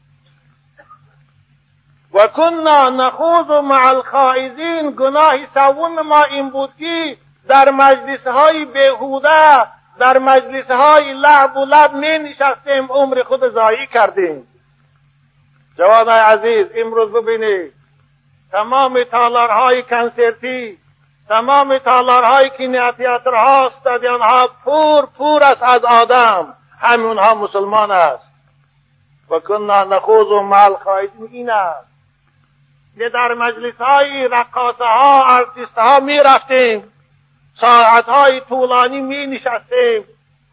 [2.19, 7.17] و کنا نخوض مع الخائزین گناه سوم ما این بود که
[7.49, 9.67] در مجلس های بهوده
[9.99, 14.49] در مجلس های لعب و لب می نشستیم عمر خود زایی کردیم.
[15.79, 17.73] جوانای عزیز امروز ببینید
[18.53, 20.79] تمام تالارهای کنسرتی
[21.29, 26.55] تمام تالارهای کینیاتیاترها استادیانها پور پور است از آدم.
[26.81, 28.29] همونها مسلمان است.
[29.31, 31.88] و کنا نخوض و مال خواهید این است.
[32.99, 36.93] که در مجلس های رقاصه ها ارتیست ها می رفتیم
[37.61, 40.05] ساعت های طولانی می نشستیم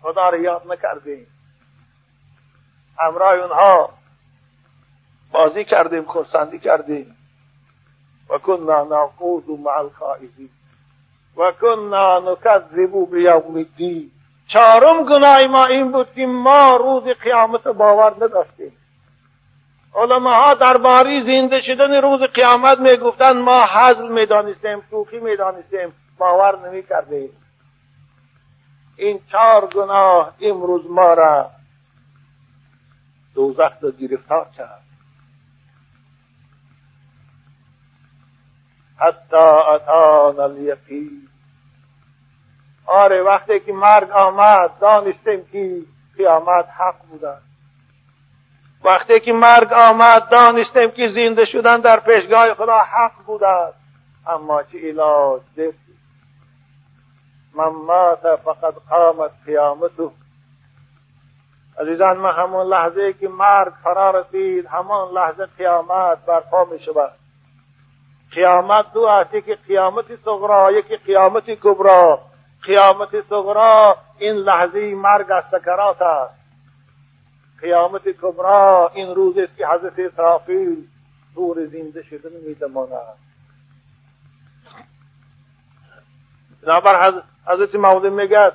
[0.01, 1.27] خدا را یاد نکردیم.
[2.99, 3.89] همراه اونها
[5.31, 7.17] بازی کردیم خورسندی کردیم.
[8.29, 10.49] و کنا نعقود مع الخائزین
[11.37, 14.11] و کنا نکذب بیوم الدین.
[14.47, 18.77] چهارم گناه ما این بود که ما روز قیامت باور نداشتیم.
[19.95, 27.29] علماها درباره زنده شدن روز قیامت می‌گفتند ما حزل می‌دانستیم شوخی می‌دانستیم باور نمی کردیم
[28.97, 31.51] این چهار گناه امروز ما را
[33.35, 34.81] دوزخ را گرفتار کرد.
[38.97, 41.27] حتی اتان الیقین.
[42.85, 45.81] آره وقتی که مرگ آمد دانستیم که
[46.17, 47.37] قیامت حق بوده
[48.85, 53.73] وقتی که مرگ آمد دانستیم که زنده شدن در پیشگاه خدا حق بوده
[54.27, 55.75] اما چه علاج دید
[57.55, 60.11] من مات فقط قامت قیامته
[61.79, 67.11] عزیزان ما همون لحظه که مرگ فرا رسید همان لحظه قیامت برپا می شود.
[68.31, 72.19] قیامت دو است یکی قیامت صغرا یکی قیامت کبرا.
[72.63, 76.44] قیامت صغرا این لحظه مرگ از سکرات است.
[77.65, 80.87] قیامت کبرا این روز است که حضرت اسرافیل
[81.35, 83.17] دور زنده شدن میدماند.
[86.61, 87.13] بنابر
[87.47, 88.53] حضرت مولی میگد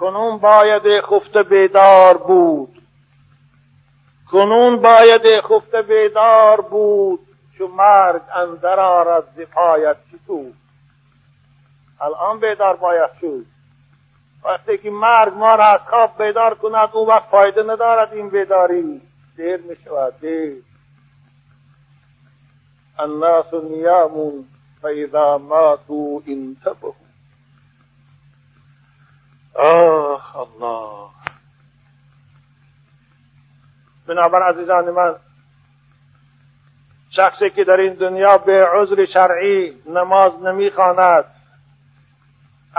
[0.00, 2.82] کنون باید خفته بیدار بود.
[4.30, 7.20] کنون باید خفته بیدار بود
[7.58, 10.52] چو مرگ اندر آرد زفایت چطور؟
[12.00, 13.57] الان بیدار باید شد.
[14.44, 19.00] وقتی که مرگ ما را از خواب بیدار کند اون وقت فایده ندارد این بیداری
[19.36, 20.62] دیر می شود دیر.
[22.98, 24.44] الناس نیامون
[24.82, 26.94] فاذا ماتوا انتبهوا.
[29.54, 31.10] آه الله.
[34.06, 35.16] بنابر عزیزان من
[37.10, 41.24] شخصی که در این دنیا به عذر شرعی نماز نمی‌خواند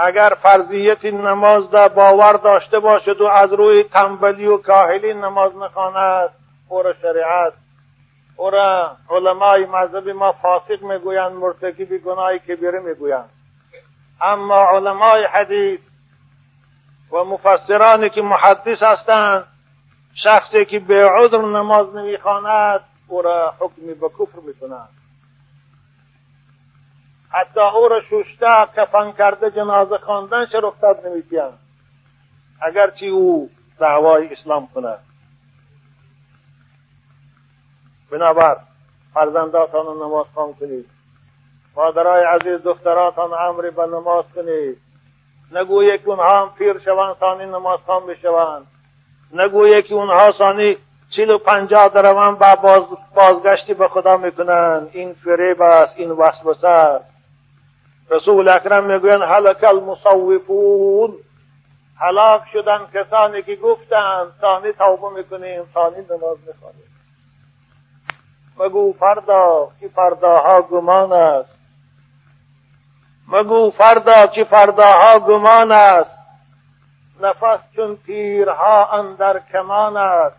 [0.02, 6.30] اگر فرضیت نماز را باور داشته باشد و از روی تنبلی و کاهلی نماز نخواند
[6.68, 7.52] او را شریعت
[8.36, 13.30] او را علمای مذهب ما فاسق می‌گویند مرتکب گناه کبیره می‌گویند.
[14.22, 15.80] اما علمای حدیث
[17.12, 19.46] و مفسرانی که محدث هستند
[20.14, 24.99] شخصی که به عذر نماز نمی‌خواند او را حکم به کفر می‌کنند.
[27.30, 31.58] حتی او را شوشته کفن کرده جنازه خواندنش رخصت نمی‌دهند.
[32.62, 34.98] اگرچه او دعوای اسلام کند.
[38.10, 38.56] بنابر
[39.14, 40.86] فرزنداتان نماز خوان کنید.
[41.76, 44.78] مادرای عزیز دختراتان امر به نماز کنید.
[45.52, 48.66] نگویه که اونها هم پیر شوند ثانی نماز خوان بشوند.
[49.32, 50.76] نگویه که اونها ثانی
[51.16, 51.88] چیل و پنجاه
[52.34, 52.82] با باز
[53.14, 54.90] بازگشتی به خدا می‌کنند.
[54.92, 57.19] این فریب است این وسوسه است.
[58.10, 61.14] رسول اکرم می‌گویند هلک المصوفون.
[62.00, 66.90] هلاک شدن کسانی که گفتند ثانی توبه می‌کنیم ثانی نماز می‌خوانیم.
[68.58, 71.58] مگو فردا که فرداها گمان است.
[73.28, 76.18] مگو فردا که فرداها گمان است.
[77.20, 80.36] نفس چون تیرها اندر کمان است.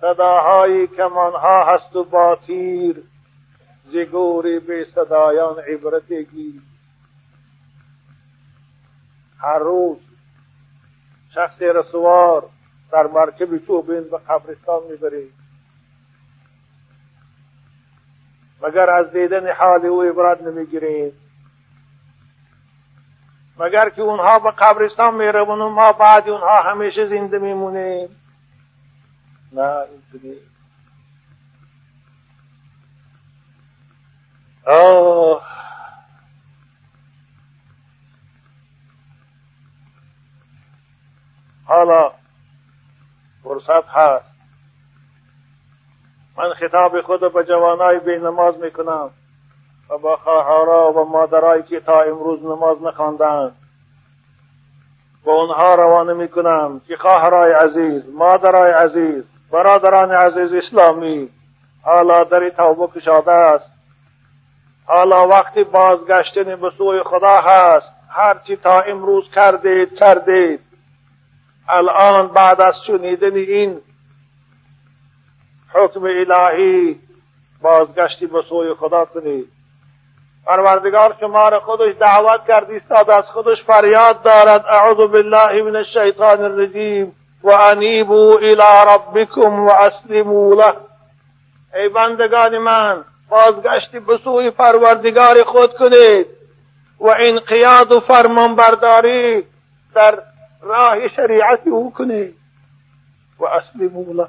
[0.00, 3.02] صداهای کمانها هست و با تیر.
[3.92, 6.62] زگوری به صدایان عبرتگی
[9.40, 9.98] هر روز
[11.34, 12.48] شخص رسوار
[12.92, 15.32] در مرکب چوبین به قبرستان می‌برید
[18.62, 21.14] مگر از دیدن حال او عبرت نمی‌گیرید
[23.58, 28.08] مگر که اونها به قبرستان می‌روند و ما بعد اونها همیشه زنده میمونیم؟
[29.52, 30.47] نه اینطوری
[34.68, 35.42] آه.
[41.64, 42.12] حالا
[43.42, 44.24] فرصت هست.
[46.38, 49.10] من خطاب خود به جوانای بی نماز می‌کنم
[49.90, 53.56] و با خواهرها و مادرایی که تا امروز نماز نخواندند.
[55.24, 61.30] به اونها روانه می‌کنم که خواهرای عزیز مادرای عزیز برادران عزیز اسلامی
[61.82, 63.77] حالا در توبه کشاده است.
[64.88, 70.60] حالا وقتی بازگشتن به سوی خدا هست هرچی تا امروز کردید کردید.
[71.68, 73.80] الان بعد از شنیدن این
[75.74, 77.00] حکم الهی
[77.62, 79.48] بازگشتی به سوی خدا کنید.
[80.46, 84.64] پروردگار شما را خودش دعوت کرد ایستاد از خودش فریاد دارد.
[84.68, 87.12] اعوذ بالله من الشیطان الرجیم
[87.42, 90.74] و انیبو الى ربکم و اسلموا له.
[91.74, 96.26] ای بندگان من بازگشتی به سوی پروردگار خود کنید
[97.00, 99.44] و انقیاد و فرمانبرداری
[99.94, 100.18] در
[100.62, 102.34] راه شریعت او کنید.
[103.40, 104.28] و اصلی مولا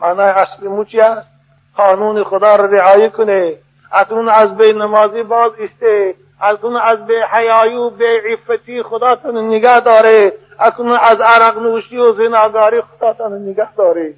[0.00, 1.30] معنای اصلی چی است
[1.76, 3.58] قانون خدا را رعایه کنه
[3.92, 9.80] اکنون از به نمازی باز استه اکنون از به حیایی و به عفتی خداتون نگه
[9.80, 14.14] داره اکنون از عرق نوشی و زناگاری خداتون نگه داره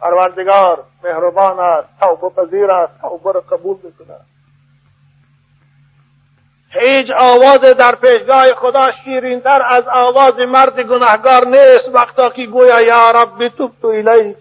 [0.00, 4.26] پروردگار مهربان است توبه پذیر است توبه را قبول می‌کند
[6.70, 13.10] هیچ آواز در پیشگاه خدا شیرینتر از آواز مرد گناهگار نیست وقتا که گویا یا
[13.10, 14.36] رب توب تو الیک.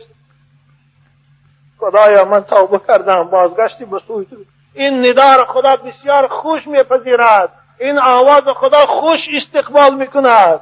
[1.80, 4.36] خدایا من توبه کردم بازگشتی به سوی تو.
[4.74, 7.50] این ندار خدا بسیار خوش میپذیرد.
[7.80, 10.62] این آواز خدا خوش استقبال می‌کند.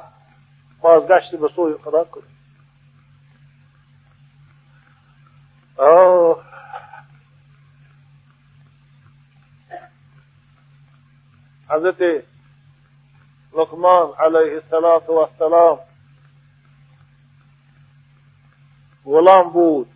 [0.82, 2.35] بازگشتی به سوی خدا کنید
[11.68, 12.24] حضرت
[13.52, 15.78] لقمان علیه السلام
[19.04, 19.88] غلام بود.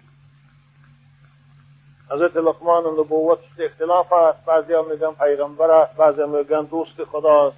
[2.11, 4.45] حضرت لقمان نبوت اختلاف است.
[4.45, 7.57] بعضی هم میگن پیغمبر است بعضی هم میگن دوست خداست.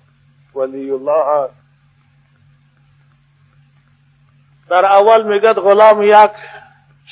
[0.55, 1.55] ولی الله است.
[4.69, 6.62] در اول میگد غلام یک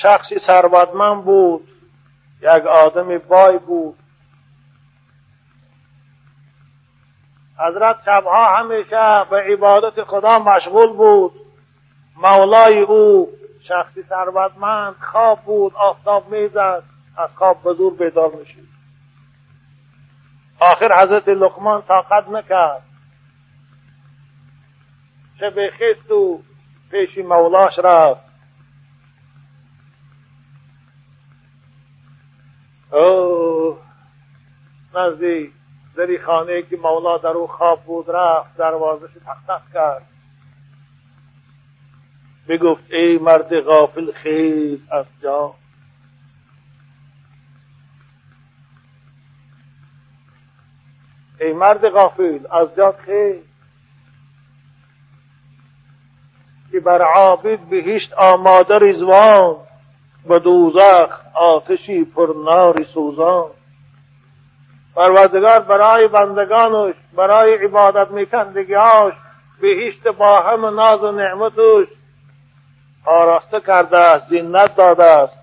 [0.02, 1.68] شخصی ثروتمند بود
[2.40, 3.98] یک آدم بای بود.
[7.58, 11.32] حضرت شبها همیشه به عبادت خدا مشغول بود.
[12.16, 13.28] مولای او
[13.60, 16.82] شخصی ثروتمند خواب بود آفتاب می‌زد
[17.16, 18.68] از خواب به زور بیدار میشید
[20.60, 22.82] آخر حضرت لقمان طاقت نکرد.
[25.40, 26.40] چه خست و
[26.90, 28.29] پیش مولاش رفت.
[32.92, 33.78] اوه
[34.94, 35.52] نزدی
[35.96, 39.10] دری خانه که مولا در او خواب بود رفت دروازش
[39.46, 40.06] تق کرد.
[42.48, 45.54] بگفت ای مرد غافل خیز از جا
[51.40, 53.42] ای مرد غافل از جا خیز
[56.72, 59.56] که بر عابد بهشت آماده رزوان
[60.26, 63.50] و دوزخ آتشی پر ناری سوزان.
[64.96, 69.14] پروردگار برای بندگانش برای عبادت میکندگیاش
[69.60, 71.88] بهشت با هم ناز و نعمتش
[73.06, 75.40] آراسته کرده است زینت داده است.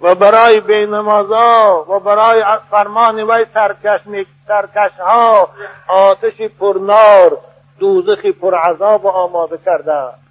[0.00, 4.00] و برای بینمازا و برای فرمان وی سرکش,
[4.48, 5.48] سرکش ها
[5.88, 7.38] آتشی پرنار
[7.78, 10.25] دوزخی پرعذاب آماده کرده است.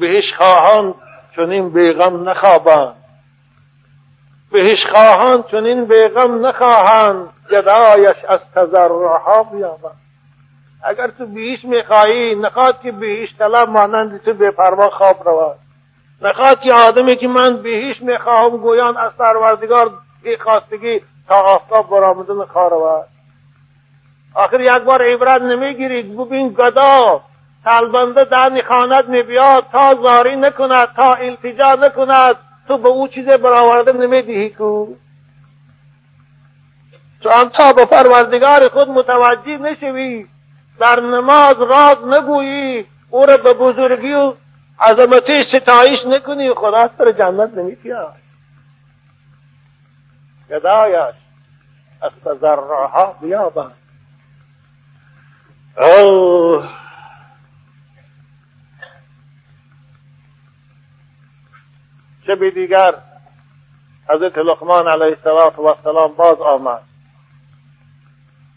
[0.00, 0.94] بهش خواهان
[1.36, 2.94] چنین بیغم نخوابند.
[4.52, 7.28] بهش خواهان چنین بیغم نخواهند.
[7.50, 10.00] جدایش از تضرعها بیابند.
[10.84, 15.58] اگر تو بهش می‌خواهی نخواد که بهش طلب مانند تو بپروا خواب رود.
[16.22, 19.90] نخواد که آدمی که من بهش می‌خواهم گویان از پروردگار
[20.22, 23.06] بی خواستگی تا آفتاب برآمدن خواه رود.
[24.34, 26.16] آخر یک بار عبرت نمی‌گیرید.
[26.16, 27.20] ببین گدا
[27.64, 32.36] تلبنده در خانت میبیاد تا زاری نکند تا التجا نکند.
[32.68, 34.86] تو به او چیز برآورده نمی‌دهی کو؟
[37.20, 40.26] تو هم تا به پروردگار خود متوجه نشوی.
[40.80, 42.86] در نماز راز نگویی.
[43.10, 44.34] او را به بزرگی و
[44.80, 46.54] عظمتی ستایش نکنی.
[46.54, 48.14] خدا سر جنت نمیتیاد
[50.50, 51.14] گدایش
[52.02, 53.74] از تزرعها بیابند.
[55.76, 56.68] اوه.
[62.28, 62.94] شب دیگر
[64.08, 66.82] حضرت لقمان علیه السلام باز آمد.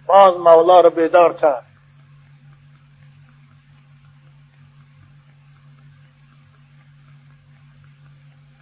[0.07, 1.65] باز مولا رو بیدار کرد.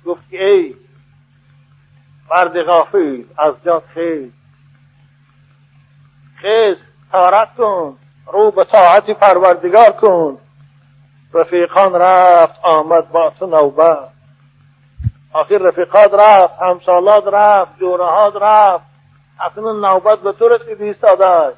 [0.06, 0.76] گفت ای
[2.32, 4.32] مرد غافل از جا خیز.
[6.36, 6.78] خیز
[7.12, 7.98] تارت کن
[8.28, 10.38] رو به طاعت پروردگار کن.
[11.34, 14.19] رفیقان رفت آمد با تو نوبت.
[15.34, 18.86] آخر رفیقات رفت همسالات رفت جورهات رفت.
[19.40, 21.54] اکنون نوبت به تو رسید ایستاده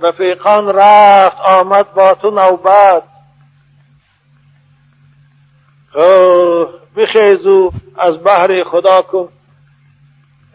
[0.00, 3.02] رفیقان رفت آمد با تو نوبت.
[6.96, 9.28] بخیزو از بحر خدا کن.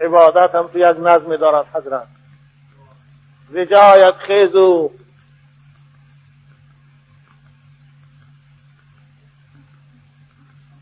[0.02, 2.08] عبادت هم تو یک نظمی دارد حضرت.
[3.50, 4.92] زجایت خیزو.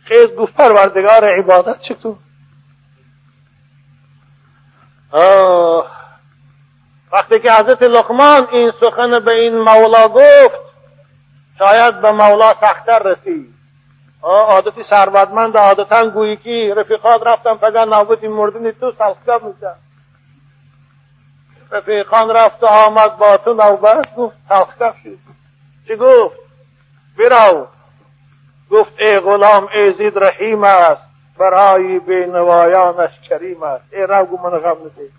[0.10, 2.18] خیز گفت پروردگار عبادت چطور
[7.12, 10.60] وقتی که حضرت لقمان این سخن به این مولا گفت
[11.60, 13.54] شاید به مولا سختتر رسید.
[14.22, 19.76] عادتی ثروتمند عادتا گویی که رفیقات رفتن فقط نوبتی مردنی تو سلسکب میشن
[21.72, 24.38] رفیقان رفت آمد با تو نوبت گفت
[25.04, 25.18] شد.
[25.88, 26.36] چی گفت؟
[27.18, 27.68] برو
[28.72, 31.02] گفت ای غلام ایزید رحیم است
[31.40, 33.84] برای بینوایانش کریم است.
[33.94, 35.10] ای رو من غم نده.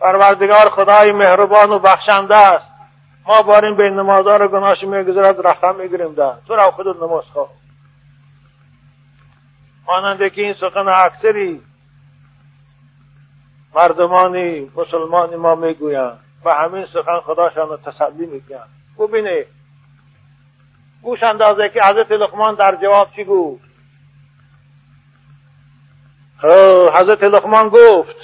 [0.00, 2.68] پروردگار خدای مهربان و بخشنده است.
[3.26, 5.40] ما باریم به نمازار گناهش می‌گذارد
[5.76, 7.48] می‌گیریم ده تو رو خود نماز خواه.
[9.86, 11.62] ماننده که این سخن اکثری
[13.74, 19.46] مردمانی مسلمانی ما می‌گویند و همین سخن خداشان رو تسلی می‌کنند ببینه
[21.02, 23.64] گوش اندازه که حضرت لقمان در جواب چی گفت؟
[26.94, 28.16] حضرت لقمان گفت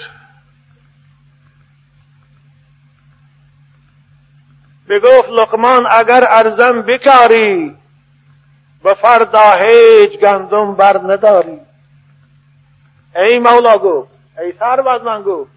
[4.89, 7.77] بگفت لقمان اگر ارزم بکاری
[8.85, 11.61] به فردا هیچ گندم بر نداری.
[13.17, 15.51] ای مولا گفت ای سر من گفت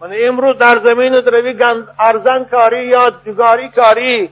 [0.00, 1.64] من امروز در زمین دروی
[1.98, 4.30] ارزن کاری یا جگاری کاری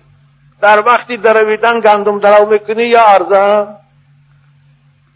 [0.62, 3.76] در وقتی درویدن گندم درو می‌کنی یا ارزن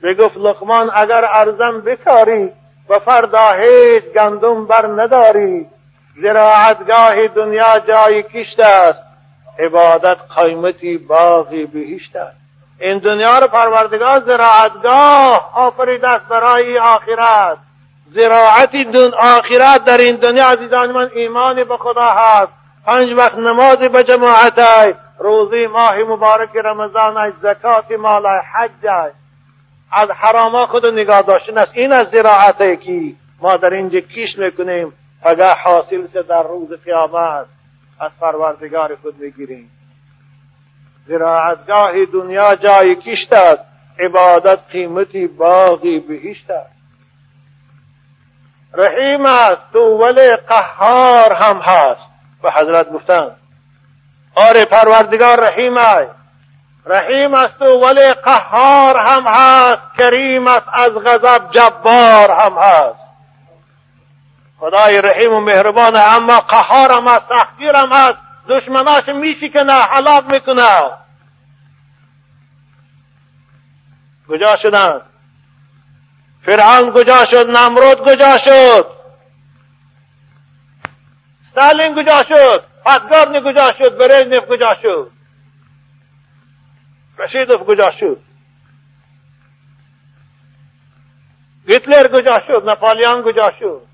[0.02, 2.50] بگفت لقمان اگر ارزم بکاری
[2.88, 5.66] و فردا هیچ گندم بر نداری.
[6.22, 9.02] زراعتگاه دنیا جای کشت است.
[9.58, 12.36] عبادت قیمتی باقی بهشت است.
[12.80, 17.58] این دنیا رو پروردگار زراعتگاه آفریده است برای آخرت.
[18.08, 22.52] زراعت دن آخرت در این دنیا عزیزان من ایمان به خدا هست.
[22.86, 24.58] پنج وقت نماز به جماعت
[25.18, 28.86] روزی ماه مبارک ای زکات مال حج
[29.92, 31.76] از حراما خود نگاه داشتن است.
[31.76, 34.92] این از زراعت که ما در اینجا کیش می‌کنیم.
[35.22, 37.46] اگر حاصل سے در روز قیامت.
[38.00, 39.70] از پروردگار خود بگیریم
[41.06, 43.64] زراعتگاه دنیا جای کشت است.
[43.98, 46.74] عبادت قیمتی باقی بهشت است.
[48.74, 49.72] رحیم است.
[49.72, 52.10] تو ولی قهار هم هست.
[52.42, 53.36] به حضرت گفتن.
[54.34, 56.24] آره پروردگار رحیم است
[56.86, 63.04] رحیم است و ولی قهار هم هست کریم است از غضب جبار هم هست.
[64.58, 68.18] خدای رحیم و مهربان اما قهار هم هست سختگیر هم هست.
[68.48, 70.90] دشمناش میشکنه حلاق می‌کنه.
[74.28, 75.02] کجا شدن؟
[76.46, 78.86] فرعون کجا شد؟ نمرود کجا شد؟
[81.50, 85.10] ستالین کجا شد؟ پدگارنی کجا شد برژنیف کجا شد.
[87.18, 88.20] رشیدوف کجا شد؟
[91.66, 93.86] گیتلر کجا شد؟ نپالیان کجا شد؟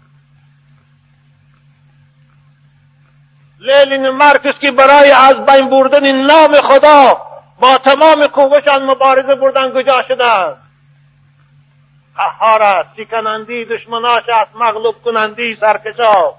[4.20, 7.22] مارکس که برای از بین بردن نام خدا
[7.60, 10.56] با تمام قوشان مبارزه بردن کجا شدن
[12.16, 16.34] قهار است شکنندی دشمناش است مغلوب کنندی سرکشا.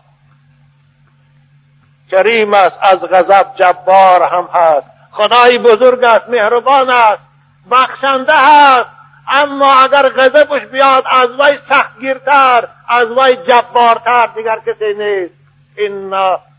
[2.11, 4.87] کریم است از غضب جبار هم هست.
[5.11, 7.23] خدای بزرگ است مهربان است
[7.71, 8.89] بخشنده هست
[9.27, 15.33] اما اگر غضبش بیاد از وی سختگیرتر از وی جبارتر دیگر کسی نیست.
[15.77, 16.09] این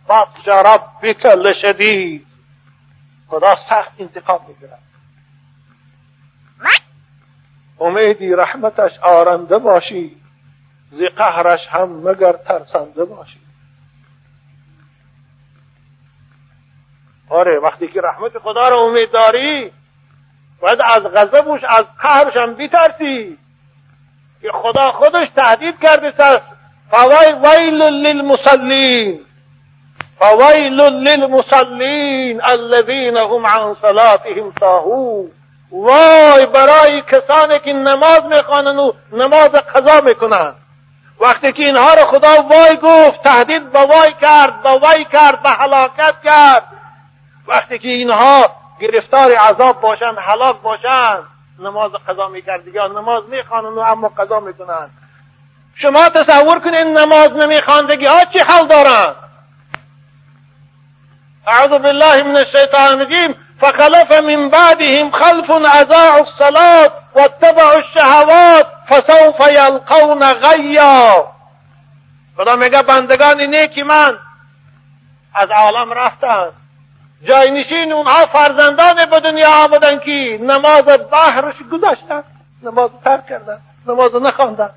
[0.08, 2.26] بطش ربک لشدید.
[3.28, 4.78] خدا سخت انتقام می‌گیرد
[7.80, 10.16] امیدی رحمتش آرنده باشی
[10.90, 13.40] زی قهرش هم مگر ترسنده باشی.
[17.32, 19.72] آره وقتی که رحمت خدا رو امید داری
[20.60, 23.38] باید از غضبش از قهرش هم بیترسی.
[24.42, 26.48] که خدا خودش تهدید کرده است.
[26.90, 29.20] فوای ویل للمصلین.
[30.18, 35.30] فویل للمصلین الذین هم عن صلاتهم ساهون.
[35.72, 40.56] وای برای کسانی که نماز می‌خوانند و نماز قضا می‌کنند.
[41.20, 45.50] وقتی که اینها رو خدا وای گفت تهدید به وای کرد به وای کرد به
[45.50, 46.81] هلاکت کرد.
[47.46, 48.46] وقتی که اینها
[48.80, 51.22] گرفتار عذاب باشند هلاک باشند
[51.58, 54.90] نماز قضا می‌کرد یا نماز می‌خوانند و اما قضا می‌کنند.
[55.74, 59.16] شما تصور کنید نماز نمیخواندگی ها چی حال دارند؟
[61.46, 63.36] اعوذ بالله من الشیطان الرجیم.
[63.60, 71.32] فخلف من بعدهم خلف اضاعوا الصلاة واتبعوا الشهوات فسوف یلقون غیا
[72.36, 74.18] خدا میگه بندگان نیکی من
[75.34, 76.61] از عالم رفتند.
[77.28, 82.22] جای نشین اونها فرزندان به دنیا آمدن که نماز بحرش گذاشتن
[82.62, 84.70] نماز ترک کردن نماز نخواندن.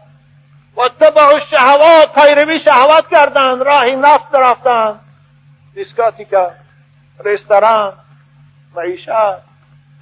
[0.78, 5.00] و تبع شهوات پیروی شهوات کردند راهی نفت رفتند
[5.74, 6.52] دیسکاتیکا
[7.26, 7.94] رستوران
[8.76, 9.10] معیشت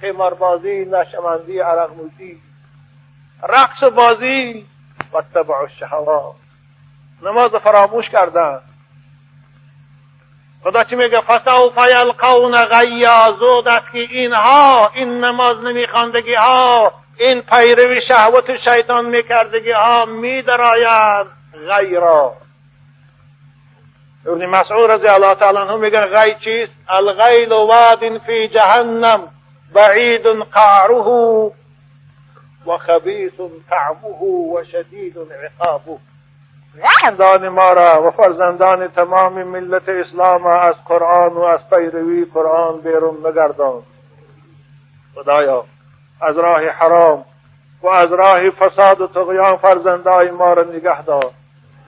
[0.02, 2.42] قماربازی نشمندی عرق نوشی
[3.42, 4.66] رقص بازی
[5.12, 6.34] و تبع الشهوات.
[7.22, 8.60] نماز فراموش کردن.
[10.64, 17.42] خدا چی میگه؟ فسوف یلقون غیا زود است که اینها این نماز نمیخواندگی ها این
[17.42, 21.26] پیروی شهوت شیطان میکردگی ها میدراید
[21.68, 22.32] غیرا
[24.26, 29.28] ابن مسعود رضی الله تعالی عنه میگه غی چیست؟ الغیل واد فی جهنم
[29.74, 31.52] بعید قعره
[32.66, 33.32] و خبیث
[33.70, 35.98] طعمه و شدید عقابه
[36.82, 43.26] فرزندان ما را و فرزندان تمام ملت اسلام از قرآن و از پیروی قرآن بیرون
[43.26, 43.82] نگردان
[45.14, 45.64] خدایا
[46.22, 47.24] از راه حرام
[47.82, 51.30] و از راه فساد و تغیان فرزندای ما را نگه دار.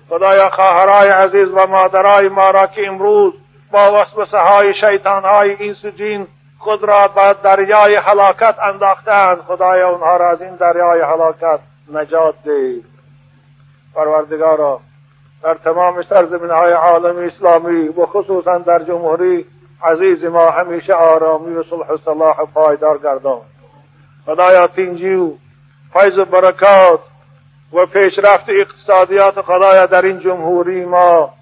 [0.09, 3.35] خدایا خواهرای عزیز و مادرای ما را که امروز
[3.73, 6.27] با وسوسه های شیطان های این سجین
[6.59, 11.61] خود را به دریای حلاکت انداختند خدایا اونها را از این دریای حلاکت
[11.93, 12.96] نجات ده
[13.97, 14.81] پروردگارا
[15.43, 19.47] در تمام سرزمین های عالم اسلامی و خصوصا در جمهوری
[19.83, 23.41] عزیز ما همیشه آرامی و صلح و صلاح پایدار گردان.
[24.27, 25.33] خدایا تینجی و
[25.93, 27.01] فیض و برکات
[27.73, 31.35] و پیشرفت اقتصادیات خدایا در این جمهوری ما